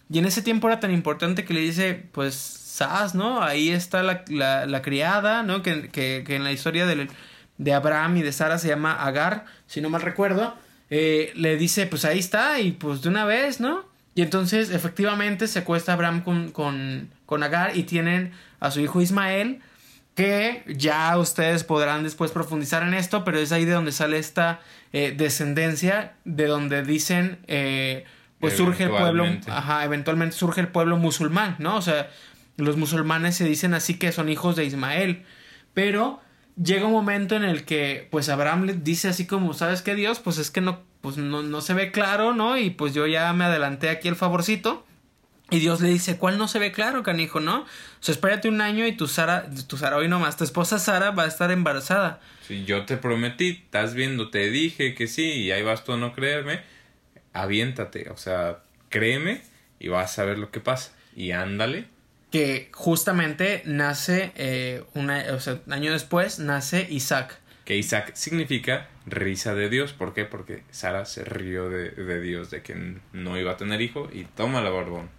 Y 0.10 0.20
en 0.20 0.26
ese 0.26 0.42
tiempo 0.42 0.68
era 0.68 0.80
tan 0.80 0.92
importante 0.92 1.46
que 1.46 1.54
le 1.54 1.62
dice, 1.62 2.06
pues, 2.12 2.36
Sas, 2.36 3.14
¿no? 3.16 3.42
Ahí 3.44 3.70
está 3.70 4.04
la, 4.04 4.24
la, 4.28 4.82
criada, 4.82 5.44
¿no? 5.44 5.62
Que, 5.62 5.90
que, 5.90 6.24
que 6.26 6.36
en 6.36 6.44
la 6.44 6.52
historia 6.52 6.86
del, 6.86 7.10
de 7.58 7.74
Abraham 7.74 8.18
y 8.18 8.22
de 8.24 8.32
Sara 8.32 8.58
se 8.58 8.68
llama 8.68 8.94
Agar, 8.94 9.46
si 9.68 9.82
no 9.82 9.90
mal 9.90 10.02
recuerdo. 10.02 10.56
Eh, 10.90 11.32
le 11.36 11.58
dice, 11.58 11.88
pues 11.88 12.06
ahí 12.06 12.20
está, 12.20 12.60
y 12.60 12.72
pues 12.72 13.02
de 13.02 13.10
una 13.10 13.26
vez, 13.26 13.60
¿no? 13.60 13.86
Y 14.16 14.22
entonces, 14.22 14.70
efectivamente, 14.70 15.48
se 15.48 15.60
acuesta 15.60 15.94
Abraham 15.94 16.22
con, 16.24 16.52
con, 16.52 17.10
con 17.26 17.44
Agar 17.44 17.78
y 17.78 17.84
tienen 17.84 18.32
a 18.60 18.70
su 18.72 18.80
hijo 18.80 19.02
Ismael, 19.02 19.62
que 20.16 20.64
ya 20.68 21.18
ustedes 21.18 21.64
podrán 21.64 22.04
después 22.04 22.32
profundizar 22.32 22.84
en 22.84 22.94
esto, 22.94 23.24
pero 23.24 23.40
es 23.40 23.52
ahí 23.52 23.66
de 23.66 23.72
donde 23.72 23.92
sale 23.92 24.18
esta 24.20 24.60
eh, 24.92 25.14
descendencia, 25.16 26.14
de 26.24 26.46
donde 26.46 26.84
dicen, 26.84 27.40
eh, 27.48 28.06
pues 28.40 28.56
surge 28.56 28.84
el 28.84 28.90
pueblo, 28.90 29.24
Eventualmente. 29.26 29.52
ajá, 29.52 29.86
eventualmente 29.86 30.36
surge 30.36 30.62
el 30.62 30.68
pueblo 30.68 30.98
musulmán, 30.98 31.56
¿no? 31.60 31.78
O 31.78 31.82
sea, 31.82 32.10
los 32.58 32.78
musulmanes 32.78 33.36
se 33.38 33.46
dicen 33.46 33.74
así 33.74 33.96
que 33.98 34.12
son 34.12 34.30
hijos 34.30 34.56
de 34.56 34.66
Ismael, 34.66 35.26
pero 35.74 36.20
llega 36.62 36.86
un 36.86 36.92
momento 36.92 37.36
en 37.36 37.44
el 37.44 37.64
que 37.66 38.08
pues 38.12 38.30
Abraham 38.30 38.66
le 38.66 38.74
dice 38.74 39.08
así 39.08 39.26
como, 39.26 39.54
¿sabes 39.54 39.82
qué 39.82 39.96
Dios? 39.96 40.20
Pues 40.20 40.38
es 40.38 40.52
que 40.52 40.62
no, 40.62 40.82
pues 41.02 41.18
no, 41.18 41.42
no 41.42 41.62
se 41.62 41.74
ve 41.74 41.92
claro, 41.92 42.36
¿no? 42.36 42.58
Y 42.58 42.70
pues 42.70 42.94
yo 42.94 43.08
ya 43.08 43.32
me 43.34 43.46
adelanté 43.46 43.90
aquí 43.90 44.08
el 44.10 44.16
favorcito. 44.16 44.86
Y 45.50 45.60
Dios 45.60 45.82
le 45.82 45.90
dice, 45.90 46.18
¿cuál 46.18 46.38
no 46.38 46.48
se 46.48 46.58
ve 46.58 46.72
claro, 46.72 47.04
canijo, 47.04 47.40
no? 47.40 47.62
O 47.62 47.68
sea, 48.00 48.14
espérate 48.14 48.48
un 48.48 48.62
año 48.62 48.88
y 48.88 48.94
tu 48.94 49.08
Sara, 49.08 49.50
tu 49.68 49.78
Sara 49.78 49.98
hoy 49.98 50.08
nomás, 50.08 50.38
tu 50.38 50.44
esposa 50.44 50.80
Sara 50.80 51.12
va 51.12 51.24
a 51.24 51.28
estar 51.28 51.52
embarazada. 51.52 52.22
Si 52.48 52.66
yo 52.66 52.86
te 52.86 52.98
prometí, 52.98 53.62
estás 53.66 53.94
viendo, 53.94 54.30
te 54.30 54.50
dije 54.50 54.96
que 54.96 55.08
sí, 55.08 55.24
y 55.24 55.52
ahí 55.52 55.62
vas 55.62 55.84
tú 55.84 55.94
a 55.94 55.98
no 55.98 56.14
creerme, 56.14 56.62
aviéntate, 57.34 58.10
o 58.10 58.18
sea, 58.18 58.64
créeme 58.90 59.42
y 59.80 59.90
vas 59.90 60.18
a 60.18 60.26
ver 60.26 60.40
lo 60.40 60.50
que 60.50 60.60
pasa. 60.60 60.94
Y 61.16 61.32
ándale. 61.32 61.86
Que 62.32 62.70
justamente 62.74 63.62
nace, 63.66 64.32
eh, 64.36 64.84
una, 64.96 65.24
o 65.34 65.40
sea, 65.40 65.60
un 65.66 65.74
año 65.74 65.92
después, 65.92 66.40
nace 66.40 66.88
Isaac. 66.90 67.38
Que 67.66 67.78
Isaac 67.78 68.14
significa 68.16 68.90
risa 69.06 69.54
de 69.54 69.70
Dios. 69.70 69.94
¿Por 69.94 70.14
qué? 70.14 70.26
Porque 70.26 70.64
Sara 70.72 71.06
se 71.06 71.24
rió 71.24 71.70
de, 71.70 71.92
de 71.92 72.22
Dios, 72.22 72.50
de 72.50 72.62
que 72.62 72.98
no 73.14 73.38
iba 73.38 73.52
a 73.52 73.58
tener 73.58 73.82
hijo, 73.82 74.10
y 74.12 74.24
toma 74.24 74.62
la 74.62 74.70
barbón. 74.70 75.10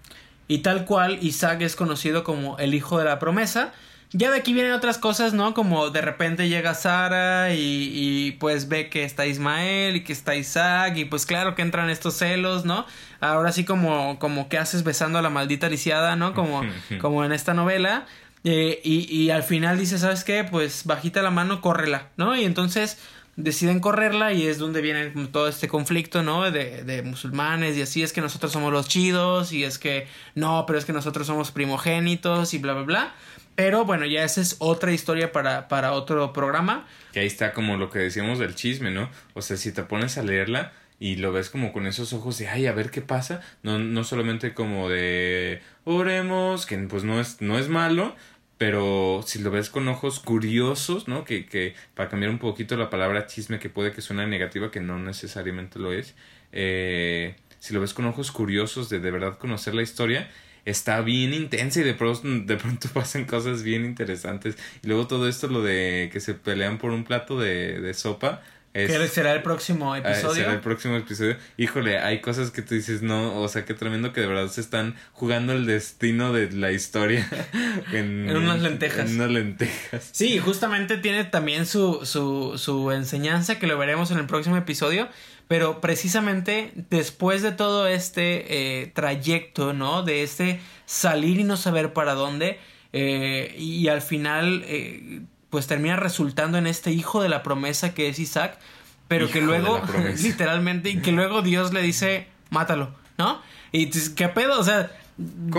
Y 0.46 0.58
tal 0.58 0.84
cual, 0.84 1.18
Isaac 1.22 1.62
es 1.62 1.76
conocido 1.76 2.24
como 2.24 2.58
el 2.58 2.74
hijo 2.74 2.98
de 2.98 3.04
la 3.04 3.18
promesa, 3.18 3.72
Ya 4.12 4.30
de 4.30 4.38
aquí 4.38 4.52
vienen 4.52 4.72
otras 4.72 4.98
cosas, 4.98 5.32
¿no? 5.32 5.54
Como 5.54 5.90
de 5.90 6.00
repente 6.00 6.48
llega 6.48 6.74
Sara 6.74 7.52
y, 7.52 7.90
y, 7.92 8.32
pues 8.32 8.68
ve 8.68 8.88
que 8.88 9.02
está 9.02 9.26
Ismael 9.26 9.96
y 9.96 10.04
que 10.04 10.12
está 10.12 10.36
Isaac 10.36 10.96
y 10.96 11.04
pues 11.04 11.26
claro 11.26 11.56
que 11.56 11.62
entran 11.62 11.90
estos 11.90 12.14
celos, 12.14 12.64
¿no? 12.64 12.86
Ahora 13.20 13.50
sí 13.50 13.64
como, 13.64 14.20
como 14.20 14.48
que 14.48 14.58
haces 14.58 14.84
besando 14.84 15.18
a 15.18 15.22
la 15.22 15.30
maldita 15.30 15.68
lisiada, 15.68 16.14
¿no? 16.14 16.32
Como, 16.32 16.62
como 17.00 17.24
en 17.24 17.32
esta 17.32 17.54
novela. 17.54 18.06
Eh, 18.44 18.80
y, 18.84 19.12
y 19.12 19.30
al 19.30 19.42
final 19.42 19.78
dice, 19.78 19.98
¿sabes 19.98 20.22
qué? 20.22 20.44
Pues 20.44 20.84
bajita 20.84 21.22
la 21.22 21.30
mano, 21.30 21.60
córrela, 21.60 22.10
¿no? 22.16 22.36
Y 22.36 22.44
entonces 22.44 22.98
deciden 23.36 23.80
correrla 23.80 24.32
y 24.32 24.46
es 24.46 24.58
donde 24.58 24.80
viene 24.80 25.10
todo 25.32 25.48
este 25.48 25.68
conflicto, 25.68 26.22
¿no? 26.22 26.50
De, 26.50 26.84
de, 26.84 27.02
musulmanes 27.02 27.76
y 27.76 27.82
así 27.82 28.02
es 28.02 28.12
que 28.12 28.20
nosotros 28.20 28.52
somos 28.52 28.72
los 28.72 28.88
chidos 28.88 29.52
y 29.52 29.64
es 29.64 29.78
que 29.78 30.06
no, 30.34 30.64
pero 30.66 30.78
es 30.78 30.84
que 30.84 30.92
nosotros 30.92 31.26
somos 31.26 31.50
primogénitos 31.50 32.54
y 32.54 32.58
bla, 32.58 32.74
bla, 32.74 32.82
bla. 32.82 33.14
Pero 33.54 33.84
bueno, 33.84 34.04
ya 34.04 34.24
esa 34.24 34.40
es 34.40 34.56
otra 34.58 34.92
historia 34.92 35.30
para, 35.30 35.68
para 35.68 35.92
otro 35.92 36.32
programa. 36.32 36.86
Que 37.12 37.20
ahí 37.20 37.26
está 37.26 37.52
como 37.52 37.76
lo 37.76 37.88
que 37.88 38.00
decíamos 38.00 38.38
del 38.38 38.54
chisme, 38.54 38.90
¿no? 38.90 39.10
O 39.34 39.42
sea, 39.42 39.56
si 39.56 39.72
te 39.72 39.84
pones 39.84 40.18
a 40.18 40.22
leerla 40.22 40.72
y 40.98 41.16
lo 41.16 41.32
ves 41.32 41.50
como 41.50 41.72
con 41.72 41.86
esos 41.86 42.12
ojos 42.12 42.38
de, 42.38 42.48
ay, 42.48 42.66
a 42.66 42.72
ver 42.72 42.90
qué 42.90 43.00
pasa, 43.00 43.42
no, 43.62 43.78
no 43.78 44.04
solamente 44.04 44.54
como 44.54 44.88
de, 44.88 45.60
oremos, 45.84 46.66
que 46.66 46.78
pues 46.78 47.04
no 47.04 47.20
es, 47.20 47.40
no 47.40 47.58
es 47.58 47.68
malo, 47.68 48.16
pero 48.58 49.22
si 49.26 49.40
lo 49.40 49.50
ves 49.50 49.70
con 49.70 49.88
ojos 49.88 50.20
curiosos, 50.20 51.08
¿no? 51.08 51.24
Que, 51.24 51.46
que 51.46 51.74
para 51.94 52.08
cambiar 52.08 52.30
un 52.30 52.38
poquito 52.38 52.76
la 52.76 52.90
palabra 52.90 53.26
chisme 53.26 53.58
que 53.58 53.68
puede 53.68 53.92
que 53.92 54.00
suene 54.00 54.26
negativa, 54.26 54.70
que 54.70 54.80
no 54.80 54.98
necesariamente 54.98 55.78
lo 55.78 55.92
es, 55.92 56.14
eh, 56.52 57.36
si 57.58 57.74
lo 57.74 57.80
ves 57.80 57.94
con 57.94 58.04
ojos 58.06 58.30
curiosos 58.30 58.88
de 58.88 59.00
de 59.00 59.10
verdad 59.10 59.38
conocer 59.38 59.74
la 59.74 59.82
historia, 59.82 60.30
está 60.64 61.00
bien 61.00 61.34
intensa 61.34 61.80
y 61.80 61.82
de 61.82 61.94
pronto, 61.94 62.22
de 62.24 62.56
pronto 62.56 62.88
pasan 62.94 63.24
cosas 63.24 63.62
bien 63.62 63.84
interesantes. 63.84 64.56
Y 64.82 64.88
luego 64.88 65.06
todo 65.06 65.28
esto, 65.28 65.48
lo 65.48 65.62
de 65.62 66.10
que 66.12 66.20
se 66.20 66.34
pelean 66.34 66.78
por 66.78 66.90
un 66.92 67.04
plato 67.04 67.38
de, 67.38 67.80
de 67.80 67.94
sopa, 67.94 68.42
es, 68.74 69.12
será 69.12 69.32
el 69.32 69.42
próximo 69.42 69.94
episodio? 69.94 70.34
Será 70.34 70.52
el 70.52 70.60
próximo 70.60 70.96
episodio. 70.96 71.36
Híjole, 71.56 71.98
hay 71.98 72.20
cosas 72.20 72.50
que 72.50 72.60
tú 72.60 72.74
dices, 72.74 73.02
no, 73.02 73.40
o 73.40 73.48
sea, 73.48 73.64
qué 73.64 73.72
tremendo 73.72 74.12
que 74.12 74.20
de 74.20 74.26
verdad 74.26 74.48
se 74.48 74.60
están 74.60 74.96
jugando 75.12 75.52
el 75.52 75.64
destino 75.64 76.32
de 76.32 76.50
la 76.50 76.72
historia 76.72 77.28
en, 77.92 78.28
en 78.28 78.36
unas 78.36 78.60
lentejas. 78.60 79.08
En 79.08 79.16
unas 79.16 79.30
lentejas. 79.30 80.10
Sí, 80.10 80.38
justamente 80.38 80.98
tiene 80.98 81.24
también 81.24 81.66
su, 81.66 82.04
su, 82.04 82.58
su 82.58 82.90
enseñanza 82.90 83.60
que 83.60 83.68
lo 83.68 83.78
veremos 83.78 84.10
en 84.10 84.18
el 84.18 84.26
próximo 84.26 84.56
episodio. 84.56 85.08
Pero 85.46 85.80
precisamente 85.80 86.72
después 86.90 87.42
de 87.42 87.52
todo 87.52 87.86
este 87.86 88.82
eh, 88.82 88.86
trayecto, 88.86 89.72
¿no? 89.72 90.02
De 90.02 90.22
este 90.22 90.58
salir 90.86 91.38
y 91.38 91.44
no 91.44 91.56
saber 91.56 91.92
para 91.92 92.14
dónde. 92.14 92.58
Eh, 92.92 93.54
y 93.58 93.88
al 93.88 94.02
final 94.02 94.64
eh, 94.66 95.20
pues 95.54 95.68
termina 95.68 95.94
resultando 95.94 96.58
en 96.58 96.66
este 96.66 96.90
hijo 96.90 97.22
de 97.22 97.28
la 97.28 97.44
promesa 97.44 97.94
que 97.94 98.08
es 98.08 98.18
Isaac, 98.18 98.58
pero 99.06 99.30
que 99.30 99.40
luego, 99.40 99.80
literalmente, 100.20 100.90
y 100.90 101.00
que 101.00 101.12
luego 101.12 101.42
Dios 101.42 101.72
le 101.72 101.80
dice, 101.80 102.26
mátalo, 102.50 102.92
¿no? 103.18 103.40
Y 103.70 103.88
qué 104.16 104.28
pedo, 104.28 104.58
o 104.58 104.64
sea, 104.64 104.90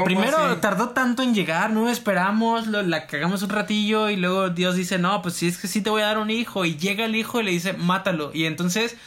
primero 0.03 0.57
tardó 0.57 0.89
tanto 0.89 1.23
en 1.23 1.33
llegar, 1.33 1.69
no 1.71 1.89
esperamos, 1.89 2.67
la 2.67 3.07
cagamos 3.07 3.41
un 3.41 3.51
ratillo 3.51 4.09
y 4.09 4.17
luego 4.17 4.49
Dios 4.49 4.75
dice, 4.75 4.99
no, 4.99 5.21
pues 5.21 5.35
sí 5.35 5.47
es 5.47 5.59
que 5.59 5.69
sí 5.69 5.79
te 5.79 5.89
voy 5.89 6.01
a 6.01 6.07
dar 6.07 6.17
un 6.17 6.29
hijo, 6.29 6.65
y 6.65 6.75
llega 6.75 7.05
el 7.05 7.15
hijo 7.15 7.39
y 7.39 7.45
le 7.45 7.51
dice, 7.51 7.71
mátalo, 7.71 8.31
y 8.33 8.47
entonces 8.47 8.97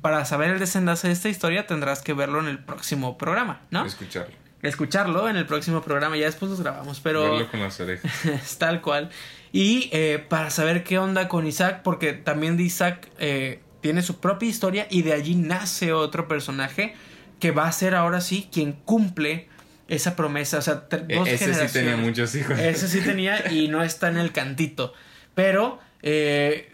para 0.00 0.24
saber 0.24 0.48
el 0.48 0.60
desenlace 0.60 1.08
de 1.08 1.12
esta 1.12 1.28
historia 1.28 1.66
tendrás 1.66 2.00
que 2.00 2.14
verlo 2.14 2.40
en 2.40 2.46
el 2.46 2.58
próximo 2.58 3.18
programa, 3.18 3.60
¿no? 3.70 3.84
Escucharlo 3.84 4.32
escucharlo 4.62 5.28
en 5.28 5.36
el 5.36 5.46
próximo 5.46 5.82
programa. 5.82 6.16
Ya 6.16 6.26
después 6.26 6.50
los 6.50 6.60
grabamos, 6.60 7.00
pero. 7.00 7.22
Verlo 7.22 7.50
con 7.50 7.60
las 7.60 7.78
orejas. 7.80 8.24
es 8.24 8.58
tal 8.58 8.80
cual. 8.80 9.10
Y 9.52 9.90
eh, 9.92 10.24
para 10.28 10.50
saber 10.50 10.82
qué 10.82 10.98
onda 10.98 11.28
con 11.28 11.46
Isaac, 11.46 11.82
porque 11.84 12.14
también 12.14 12.56
de 12.56 12.62
Isaac 12.62 13.10
eh, 13.18 13.60
tiene 13.82 14.02
su 14.02 14.18
propia 14.18 14.48
historia 14.48 14.86
y 14.90 15.02
de 15.02 15.12
allí 15.12 15.34
nace 15.34 15.92
otro 15.92 16.26
personaje 16.26 16.94
que 17.38 17.50
va 17.50 17.66
a 17.66 17.72
ser 17.72 17.94
ahora 17.94 18.22
sí 18.22 18.48
quien 18.50 18.72
cumple 18.72 19.48
esa 19.88 20.16
promesa. 20.16 20.58
O 20.58 20.62
sea, 20.62 20.86
e-, 20.90 21.14
dos 21.16 21.28
Ese 21.28 21.54
sí 21.54 21.72
tenía 21.72 21.96
muchos 21.96 22.34
hijos. 22.34 22.58
Ese 22.58 22.88
sí 22.88 23.00
tenía 23.00 23.52
y 23.52 23.68
no 23.68 23.82
está 23.82 24.08
en 24.08 24.16
el 24.16 24.32
cantito. 24.32 24.94
Pero, 25.34 25.80
eh, 26.02 26.72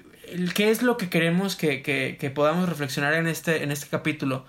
¿qué 0.55 0.71
es 0.71 0.83
lo 0.83 0.97
que 0.97 1.09
queremos 1.09 1.57
que, 1.57 1.83
que, 1.83 2.17
que 2.21 2.31
podamos 2.31 2.69
reflexionar 2.69 3.15
en 3.15 3.27
este, 3.27 3.65
en 3.65 3.73
este 3.73 3.89
capítulo? 3.89 4.47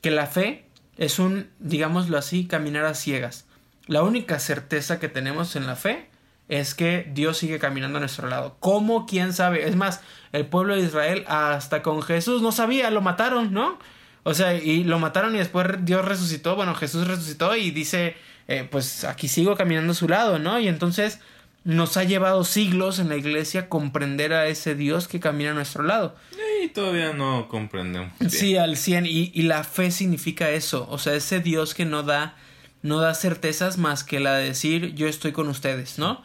Que 0.00 0.10
la 0.10 0.26
fe 0.26 0.64
es 0.96 1.20
un, 1.20 1.48
digámoslo 1.60 2.18
así, 2.18 2.46
caminar 2.46 2.84
a 2.86 2.94
ciegas. 2.94 3.46
La 3.86 4.02
única 4.02 4.38
certeza 4.40 4.98
que 4.98 5.08
tenemos 5.08 5.54
en 5.54 5.66
la 5.66 5.76
fe 5.76 6.08
es 6.48 6.74
que 6.74 7.10
Dios 7.12 7.38
sigue 7.38 7.58
caminando 7.58 7.98
a 7.98 8.00
nuestro 8.00 8.28
lado. 8.28 8.56
¿Cómo? 8.60 9.06
¿Quién 9.06 9.32
sabe? 9.32 9.68
Es 9.68 9.76
más, 9.76 10.00
el 10.32 10.46
pueblo 10.46 10.74
de 10.74 10.82
Israel 10.82 11.24
hasta 11.28 11.82
con 11.82 12.02
Jesús 12.02 12.42
no 12.42 12.52
sabía, 12.52 12.90
lo 12.90 13.02
mataron, 13.02 13.52
¿no? 13.52 13.78
O 14.22 14.34
sea, 14.34 14.54
y 14.54 14.84
lo 14.84 14.98
mataron 14.98 15.34
y 15.34 15.38
después 15.38 15.66
Dios 15.80 16.04
resucitó, 16.04 16.56
bueno, 16.56 16.74
Jesús 16.74 17.06
resucitó 17.06 17.56
y 17.56 17.70
dice, 17.70 18.16
eh, 18.46 18.66
pues 18.70 19.04
aquí 19.04 19.28
sigo 19.28 19.56
caminando 19.56 19.92
a 19.92 19.94
su 19.94 20.08
lado, 20.08 20.38
¿no? 20.38 20.58
Y 20.58 20.68
entonces 20.68 21.20
nos 21.64 21.96
ha 21.96 22.04
llevado 22.04 22.44
siglos 22.44 22.98
en 22.98 23.10
la 23.10 23.16
iglesia 23.16 23.68
comprender 23.68 24.32
a 24.32 24.46
ese 24.46 24.74
Dios 24.74 25.06
que 25.06 25.20
camina 25.20 25.50
a 25.50 25.54
nuestro 25.54 25.82
lado. 25.82 26.16
Y 26.62 26.68
todavía 26.68 27.12
no 27.12 27.48
comprendemos. 27.48 28.10
Sí, 28.28 28.56
al 28.56 28.76
100. 28.76 29.06
Y, 29.06 29.30
y, 29.34 29.42
la 29.42 29.64
fe 29.64 29.90
significa 29.90 30.50
eso. 30.50 30.86
O 30.90 30.98
sea, 30.98 31.14
ese 31.14 31.40
Dios 31.40 31.74
que 31.74 31.84
no 31.84 32.02
da, 32.02 32.36
no 32.82 33.00
da 33.00 33.14
certezas 33.14 33.78
más 33.78 34.04
que 34.04 34.20
la 34.20 34.34
de 34.34 34.46
decir 34.46 34.94
yo 34.94 35.08
estoy 35.08 35.32
con 35.32 35.48
ustedes, 35.48 35.98
¿no? 35.98 36.22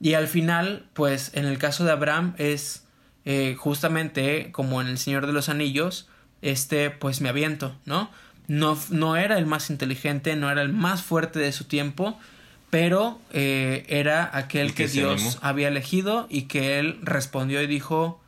Y 0.00 0.14
al 0.14 0.28
final, 0.28 0.86
pues 0.94 1.30
en 1.34 1.44
el 1.44 1.58
caso 1.58 1.84
de 1.84 1.92
Abraham 1.92 2.34
es 2.38 2.84
eh, 3.24 3.54
justamente 3.58 4.50
como 4.52 4.80
en 4.80 4.86
El 4.88 4.98
Señor 4.98 5.26
de 5.26 5.32
los 5.32 5.48
Anillos, 5.48 6.08
este 6.42 6.90
pues 6.90 7.20
me 7.20 7.28
aviento, 7.28 7.76
¿no? 7.84 8.10
No, 8.48 8.78
no 8.88 9.16
era 9.16 9.38
el 9.38 9.46
más 9.46 9.70
inteligente, 9.70 10.34
no 10.36 10.50
era 10.50 10.62
el 10.62 10.72
más 10.72 11.02
fuerte 11.02 11.38
de 11.38 11.52
su 11.52 11.64
tiempo, 11.64 12.18
pero 12.70 13.20
eh, 13.32 13.84
era 13.88 14.30
aquel 14.32 14.74
que, 14.74 14.88
Dios 14.88 15.38
había 15.42 15.68
elegido 15.68 16.26
y 16.30 16.42
que 16.42 16.78
él 16.78 16.98
respondió 17.02 17.62
y 17.62 17.66
dijo, 17.66 18.19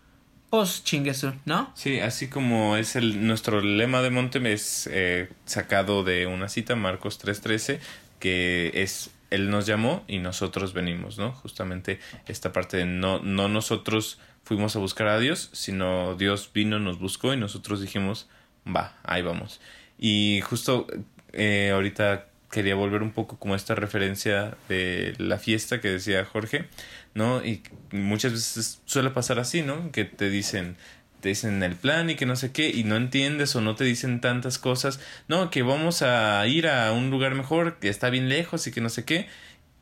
pues 0.52 0.84
chinguesu, 0.84 1.32
¿no? 1.46 1.72
Sí, 1.74 2.00
así 2.00 2.28
como 2.28 2.76
es 2.76 2.94
el 2.94 3.26
nuestro 3.26 3.62
lema 3.62 4.02
de 4.02 4.10
Monte 4.10 4.52
es 4.52 4.86
eh, 4.92 5.30
sacado 5.46 6.04
de 6.04 6.26
una 6.26 6.50
cita, 6.50 6.76
Marcos 6.76 7.18
3.13, 7.18 7.78
que 8.18 8.70
es 8.74 9.12
él 9.30 9.48
nos 9.48 9.64
llamó 9.64 10.04
y 10.08 10.18
nosotros 10.18 10.74
venimos, 10.74 11.16
¿no? 11.16 11.32
Justamente 11.32 12.00
esta 12.26 12.52
parte 12.52 12.76
de 12.76 12.84
no, 12.84 13.18
no 13.20 13.48
nosotros 13.48 14.18
fuimos 14.44 14.76
a 14.76 14.78
buscar 14.78 15.08
a 15.08 15.18
Dios, 15.18 15.48
sino 15.54 16.16
Dios 16.16 16.50
vino, 16.52 16.78
nos 16.78 16.98
buscó 16.98 17.32
y 17.32 17.38
nosotros 17.38 17.80
dijimos, 17.80 18.28
va, 18.66 18.98
ahí 19.04 19.22
vamos. 19.22 19.58
Y 19.96 20.42
justo 20.42 20.86
eh, 21.32 21.70
ahorita 21.72 22.26
quería 22.52 22.74
volver 22.74 23.02
un 23.02 23.12
poco 23.12 23.38
como 23.38 23.56
esta 23.56 23.74
referencia 23.74 24.56
de 24.68 25.14
la 25.16 25.38
fiesta 25.38 25.80
que 25.80 25.88
decía 25.88 26.24
Jorge, 26.24 26.66
¿no? 27.14 27.42
Y 27.44 27.62
muchas 27.90 28.32
veces 28.32 28.82
suele 28.84 29.10
pasar 29.10 29.40
así, 29.40 29.62
¿no? 29.62 29.90
Que 29.90 30.04
te 30.04 30.28
dicen, 30.28 30.76
te 31.20 31.30
dicen 31.30 31.62
el 31.62 31.76
plan 31.76 32.10
y 32.10 32.14
que 32.14 32.26
no 32.26 32.36
sé 32.36 32.52
qué, 32.52 32.68
y 32.68 32.84
no 32.84 32.96
entiendes 32.96 33.56
o 33.56 33.62
no 33.62 33.74
te 33.74 33.84
dicen 33.84 34.20
tantas 34.20 34.58
cosas, 34.58 35.00
no, 35.28 35.50
que 35.50 35.62
vamos 35.62 36.02
a 36.02 36.46
ir 36.46 36.68
a 36.68 36.92
un 36.92 37.08
lugar 37.10 37.34
mejor, 37.34 37.78
que 37.78 37.88
está 37.88 38.10
bien 38.10 38.28
lejos 38.28 38.66
y 38.66 38.70
que 38.70 38.82
no 38.82 38.90
sé 38.90 39.06
qué, 39.06 39.28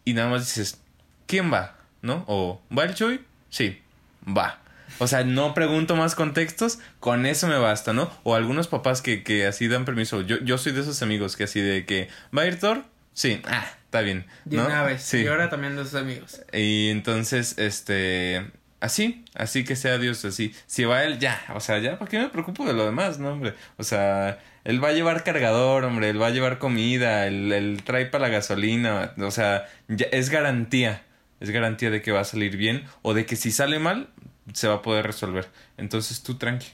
y 0.04 0.12
nada 0.12 0.28
más 0.28 0.46
dices, 0.46 0.80
¿quién 1.26 1.52
va? 1.52 1.76
¿No? 2.02 2.24
O, 2.28 2.62
¿va 2.76 2.84
el 2.84 2.94
Choy? 2.94 3.20
Sí, 3.50 3.80
va. 4.24 4.60
O 4.98 5.06
sea, 5.06 5.24
no 5.24 5.54
pregunto 5.54 5.96
más 5.96 6.14
contextos, 6.14 6.78
con 6.98 7.26
eso 7.26 7.46
me 7.48 7.58
basta, 7.58 7.92
¿no? 7.92 8.10
O 8.22 8.34
algunos 8.34 8.68
papás 8.68 9.02
que, 9.02 9.22
que 9.22 9.46
así 9.46 9.68
dan 9.68 9.84
permiso. 9.84 10.22
Yo, 10.22 10.38
yo 10.40 10.58
soy 10.58 10.72
de 10.72 10.80
esos 10.80 11.02
amigos 11.02 11.36
que 11.36 11.44
así 11.44 11.60
de 11.60 11.84
que, 11.84 12.08
¿va 12.36 12.42
a 12.42 12.46
ir 12.46 12.58
Thor? 12.58 12.84
Sí, 13.12 13.40
ah, 13.46 13.66
está 13.84 14.00
bien. 14.00 14.26
¿no? 14.46 14.66
una 14.66 14.82
vez. 14.82 15.02
Sí. 15.02 15.18
Y 15.18 15.26
ahora 15.26 15.50
también 15.50 15.76
de 15.76 15.82
esos 15.82 15.94
amigos. 15.94 16.40
Y 16.52 16.88
entonces, 16.90 17.58
este, 17.58 18.46
así, 18.80 19.24
así 19.34 19.64
que 19.64 19.76
sea 19.76 19.98
Dios 19.98 20.24
así. 20.24 20.54
Si 20.66 20.84
va 20.84 21.04
él, 21.04 21.18
ya, 21.18 21.40
o 21.54 21.60
sea, 21.60 21.78
ya, 21.78 21.98
¿para 21.98 22.10
qué 22.10 22.18
me 22.18 22.28
preocupo 22.28 22.64
de 22.64 22.72
lo 22.72 22.84
demás, 22.84 23.18
no, 23.18 23.30
hombre? 23.30 23.54
O 23.76 23.82
sea, 23.82 24.38
él 24.64 24.82
va 24.82 24.88
a 24.88 24.92
llevar 24.92 25.24
cargador, 25.24 25.84
hombre, 25.84 26.10
él 26.10 26.20
va 26.20 26.28
a 26.28 26.30
llevar 26.30 26.58
comida, 26.58 27.26
él, 27.26 27.52
él 27.52 27.82
trae 27.84 28.06
para 28.06 28.28
la 28.28 28.28
gasolina, 28.28 29.12
o 29.18 29.30
sea, 29.30 29.68
ya, 29.88 30.06
es 30.12 30.30
garantía, 30.30 31.02
es 31.40 31.50
garantía 31.50 31.90
de 31.90 32.02
que 32.02 32.12
va 32.12 32.20
a 32.20 32.24
salir 32.24 32.56
bien 32.56 32.84
o 33.02 33.14
de 33.14 33.26
que 33.26 33.36
si 33.36 33.50
sale 33.50 33.78
mal, 33.78 34.08
se 34.52 34.68
va 34.68 34.76
a 34.76 34.82
poder 34.82 35.06
resolver. 35.06 35.48
Entonces 35.76 36.22
tú 36.22 36.36
tranqui. 36.36 36.68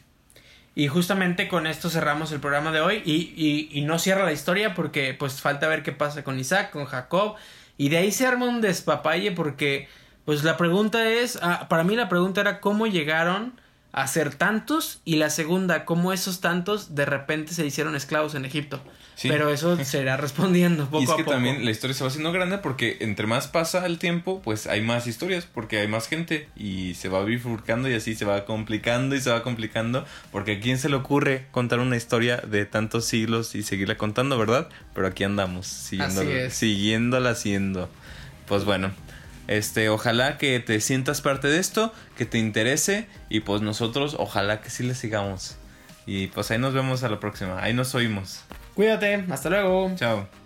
Y 0.75 0.89
justamente 0.89 1.49
con 1.49 1.67
esto 1.67 1.89
cerramos 1.89 2.33
el 2.33 2.41
programa 2.41 2.71
de 2.71 2.81
hoy 2.81 3.03
y, 3.05 3.33
y, 3.35 3.71
y, 3.73 3.81
no 3.83 3.99
cierra 3.99 4.27
la 4.27 4.33
historia 4.33 4.75
porque 4.75 5.15
pues 5.15 5.41
falta 5.41 5.69
ver 5.69 5.83
qué 5.83 5.93
pasa 5.93 6.23
con 6.23 6.39
Isaac, 6.39 6.71
con 6.71 6.85
Jacob 6.85 7.37
y 7.79 7.89
de 7.89 7.97
ahí 7.97 8.13
se 8.13 8.27
arma 8.27 8.47
un 8.47 8.61
despapalle 8.61 9.33
porque 9.33 9.89
pues 10.27 10.45
la 10.45 10.57
pregunta 10.57 11.09
es, 11.09 11.39
ah, 11.41 11.67
para 11.69 11.85
mí 11.85 11.97
la 11.97 12.09
pregunta 12.09 12.41
era 12.41 12.61
cómo 12.61 12.87
llegaron 12.87 13.59
a 13.93 14.07
ser 14.07 14.35
tantos 14.35 15.01
y 15.05 15.17
la 15.17 15.31
segunda, 15.31 15.85
cómo 15.87 16.13
esos 16.13 16.41
tantos 16.41 16.95
de 16.95 17.07
repente 17.07 17.55
se 17.55 17.65
hicieron 17.65 17.97
esclavos 17.97 18.35
en 18.35 18.45
Egipto. 18.45 18.83
Pero 19.23 19.51
eso 19.51 19.77
se 19.85 20.03
irá 20.03 20.17
respondiendo 20.17 20.85
poco 20.87 21.01
y 21.01 21.05
es 21.05 21.11
a 21.11 21.17
que 21.17 21.25
poco. 21.25 21.35
también 21.35 21.65
la 21.65 21.71
historia 21.71 21.95
se 21.95 22.05
va 22.05 22.09
haciendo 22.09 22.33
grande 22.33 22.59
porque 22.59 22.99
entre 23.01 23.27
más 23.27 23.49
pasa 23.49 23.87
el 23.87 23.99
tiempo, 23.99 24.43
pues 24.43 24.67
hay 24.67 24.83
más 24.83 25.07
historias, 25.07 25.47
porque 25.47 25.79
hay 25.79 25.89
más 25.89 26.09
gente 26.09 26.49
y 26.55 26.95
se 26.95 27.09
va 27.09 27.25
bifurcando 27.25 27.89
y 27.89 27.95
así 27.95 28.15
se 28.15 28.25
va 28.25 28.45
complicando 28.45 29.15
y 29.17 29.21
se 29.21 29.31
va 29.31 29.43
complicando, 29.43 30.05
porque 30.31 30.53
a 30.53 30.61
quién 30.61 30.79
se 30.79 30.89
le 30.89 30.97
ocurre 30.97 31.47
contar 31.51 31.81
una 31.81 31.97
historia 31.97 32.39
de 32.39 32.67
tantos 32.67 33.07
siglos 33.07 33.55
y 33.55 33.63
seguirla 33.63 33.97
contando, 33.97 34.39
¿verdad? 34.39 34.69
Pero 34.95 35.07
aquí 35.07 35.25
andamos, 35.25 35.67
siguiéndola, 35.67 36.51
siguiéndola 36.51 37.31
haciendo. 37.31 37.89
Pues 38.47 38.65
bueno, 38.65 38.93
este, 39.49 39.89
ojalá 39.89 40.39
que 40.39 40.61
te 40.61 40.81
sientas 40.81 41.21
parte 41.21 41.49
de 41.49 41.59
esto, 41.59 41.93
que 42.17 42.27
te 42.27 42.39
interese 42.39 43.07
y 43.29 43.41
pues 43.41 43.63
nosotros 43.63 44.17
ojalá 44.19 44.61
que 44.61 44.71
sí 44.71 44.83
le 44.83 44.95
sigamos. 44.95 45.57
Y 46.05 46.29
pues 46.29 46.51
ahí 46.51 46.59
nos 46.59 46.75
vemos 46.75 47.03
a 47.03 47.09
la 47.09 47.19
próxima, 47.19 47.61
ahí 47.63 47.73
nos 47.73 47.95
oímos. 47.95 48.45
Cuídate, 48.77 49.25
hasta 49.31 49.49
luego. 49.49 49.91
Chao. 49.97 50.46